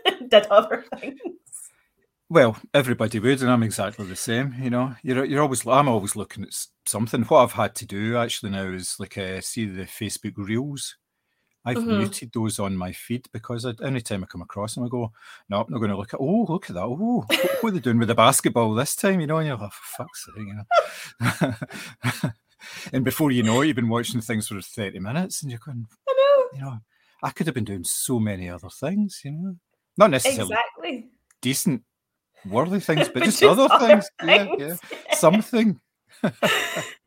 and 0.06 0.30
did 0.30 0.46
other 0.46 0.84
things. 0.98 1.20
Well, 2.32 2.56
everybody 2.72 3.18
would, 3.18 3.42
and 3.42 3.50
I'm 3.50 3.64
exactly 3.64 4.06
the 4.06 4.14
same. 4.14 4.54
You 4.60 4.70
know, 4.70 4.94
you're 5.02 5.24
you're 5.24 5.42
always 5.42 5.66
I'm 5.66 5.88
always 5.88 6.14
looking 6.14 6.44
at 6.44 6.54
something. 6.86 7.22
What 7.24 7.42
I've 7.42 7.52
had 7.52 7.74
to 7.76 7.86
do 7.86 8.16
actually 8.16 8.50
now 8.52 8.68
is 8.68 8.94
like 9.00 9.18
uh, 9.18 9.40
see 9.40 9.66
the 9.66 9.82
Facebook 9.82 10.34
Reels. 10.36 10.96
I've 11.64 11.76
Mhm. 11.78 11.98
muted 11.98 12.32
those 12.32 12.58
on 12.60 12.76
my 12.76 12.92
feed 12.92 13.26
because 13.32 13.66
I, 13.66 13.72
anytime 13.84 14.22
I 14.22 14.26
come 14.28 14.42
across 14.42 14.76
them, 14.76 14.84
I 14.84 14.88
go, 14.88 15.12
"No, 15.48 15.60
I'm 15.62 15.66
not 15.70 15.78
going 15.78 15.90
to 15.90 15.96
look 15.96 16.14
at." 16.14 16.20
Oh, 16.20 16.46
look 16.48 16.70
at 16.70 16.74
that! 16.76 16.84
Oh, 16.84 17.24
what, 17.28 17.62
what 17.62 17.68
are 17.70 17.72
they 17.72 17.80
doing 17.80 17.98
with 17.98 18.08
the 18.08 18.14
basketball 18.14 18.74
this 18.74 18.94
time? 18.94 19.20
You 19.20 19.26
know, 19.26 19.38
and 19.38 19.48
you're 19.48 19.56
like, 19.56 19.72
"For 19.72 20.04
fuck's 20.04 20.24
sake!" 20.26 20.36
You 20.46 20.54
know. 20.54 22.30
and 22.92 23.04
before 23.04 23.32
you 23.32 23.42
know 23.42 23.60
it, 23.60 23.66
you've 23.66 23.76
been 23.76 23.88
watching 23.88 24.20
things 24.20 24.46
for 24.46 24.60
30 24.62 25.00
minutes, 25.00 25.42
and 25.42 25.50
you're 25.50 25.60
going, 25.64 25.86
I 26.08 26.12
know. 26.16 26.58
you 26.58 26.64
know, 26.64 26.78
I 27.24 27.30
could 27.30 27.46
have 27.46 27.54
been 27.54 27.64
doing 27.64 27.84
so 27.84 28.20
many 28.20 28.48
other 28.48 28.70
things. 28.70 29.20
You 29.24 29.32
know, 29.32 29.56
not 29.96 30.10
necessarily 30.10 30.54
Exactly. 30.54 31.08
decent, 31.42 31.82
worthy 32.46 32.80
things, 32.80 33.08
but, 33.12 33.14
But 33.14 33.24
just, 33.24 33.40
just 33.40 33.58
other 33.58 33.72
other 33.72 33.86
things. 33.86 34.10
Yeah, 34.24 34.48
yeah. 34.58 35.14
Something. 35.14 35.80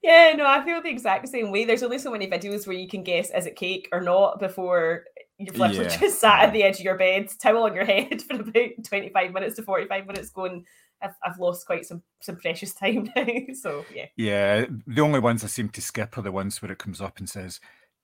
Yeah, 0.03 0.33
no, 0.35 0.45
I 0.45 0.65
feel 0.65 0.81
the 0.81 0.89
exact 0.89 1.29
same 1.29 1.49
way. 1.49 1.63
There's 1.63 1.81
only 1.81 1.97
so 1.97 2.11
many 2.11 2.27
videos 2.27 2.67
where 2.67 2.75
you 2.75 2.89
can 2.89 3.03
guess 3.03 3.31
is 3.33 3.45
it 3.45 3.55
cake 3.55 3.87
or 3.93 4.01
not 4.01 4.37
before 4.37 5.05
you've 5.37 5.57
literally 5.57 5.85
Yeah, 5.85 5.97
just 5.97 6.19
sat 6.19 6.43
at 6.43 6.51
the 6.51 6.61
edge 6.61 6.79
of 6.79 6.83
your 6.83 6.97
bed, 6.97 7.29
towel 7.41 7.63
on 7.63 7.73
your 7.73 7.85
head 7.85 8.21
for 8.21 8.35
about 8.35 8.83
25 8.83 9.31
minutes 9.31 9.55
to 9.55 9.63
45 9.63 10.05
minutes 10.05 10.29
going, 10.29 10.65
I've, 11.01 11.15
I've 11.23 11.39
lost 11.39 11.65
quite 11.65 11.85
some 11.85 12.03
some 12.21 12.35
precious 12.35 12.73
time 12.73 13.09
now. 13.15 13.25
So 13.53 13.85
yeah. 13.93 14.07
Yeah, 14.17 14.65
the 14.85 15.01
only 15.01 15.19
ones 15.19 15.43
I 15.43 15.47
seem 15.47 15.69
to 15.69 15.81
skip 15.81 16.17
are 16.17 16.21
the 16.21 16.33
ones 16.33 16.61
where 16.61 16.71
it 16.71 16.79
comes 16.79 16.99
up 16.99 17.19
and 17.19 17.29
says, 17.29 17.61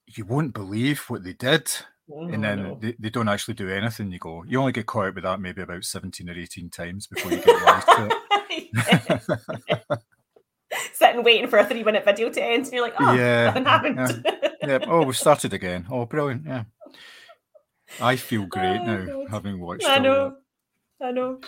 "You 0.08 0.24
won't 0.24 0.54
believe 0.54 1.02
what 1.10 1.26
they 1.26 1.34
did," 1.34 1.70
Oh, 2.12 2.24
and 2.26 2.38
Oh, 2.38 2.42
then 2.42 2.64
no. 2.64 2.78
they, 2.82 2.96
they 3.00 3.10
don't 3.10 3.30
actually 3.30 3.54
do 3.54 3.70
anything. 3.70 4.12
You 4.12 4.20
go, 4.20 4.44
you 4.48 4.60
only 4.60 4.72
get 4.72 4.86
caught 4.88 5.08
out 5.08 5.16
with 5.16 5.24
that 5.26 5.40
maybe 5.40 5.62
about 5.62 5.84
seventeen 5.84 6.30
or 6.30 6.34
eighteen 6.34 6.70
times 6.70 7.08
before 7.08 7.32
you 7.32 7.38
get 7.42 7.66
wise 7.66 7.86
to 7.86 8.10
Yeah. 9.70 9.80
Sitting 10.94 11.24
waiting 11.24 11.48
for 11.48 11.58
a 11.60 11.66
three 11.66 11.84
minute 11.84 12.06
video 12.06 12.30
to 12.30 12.44
end, 12.44 12.66
and 12.66 12.74
you're 12.74 12.82
like, 12.84 12.94
oh, 13.00 13.14
Yeah, 13.14 13.46
nothing 13.60 13.66
happened. 13.66 14.26
it. 14.26 14.58
yeah. 14.62 14.80
Oh, 14.88 15.04
we 15.04 15.14
started 15.14 15.54
again. 15.54 15.86
Oh, 15.90 16.06
brilliant. 16.06 16.46
Yeah. 16.46 16.64
I 18.00 18.16
feel 18.18 18.46
great 18.46 18.80
Oh, 18.82 18.86
now 18.86 19.06
God. 19.06 19.30
having 19.32 19.60
watched. 19.60 19.86
I 19.88 19.98
know. 20.00 20.36
I 21.02 21.12
know. 21.12 21.40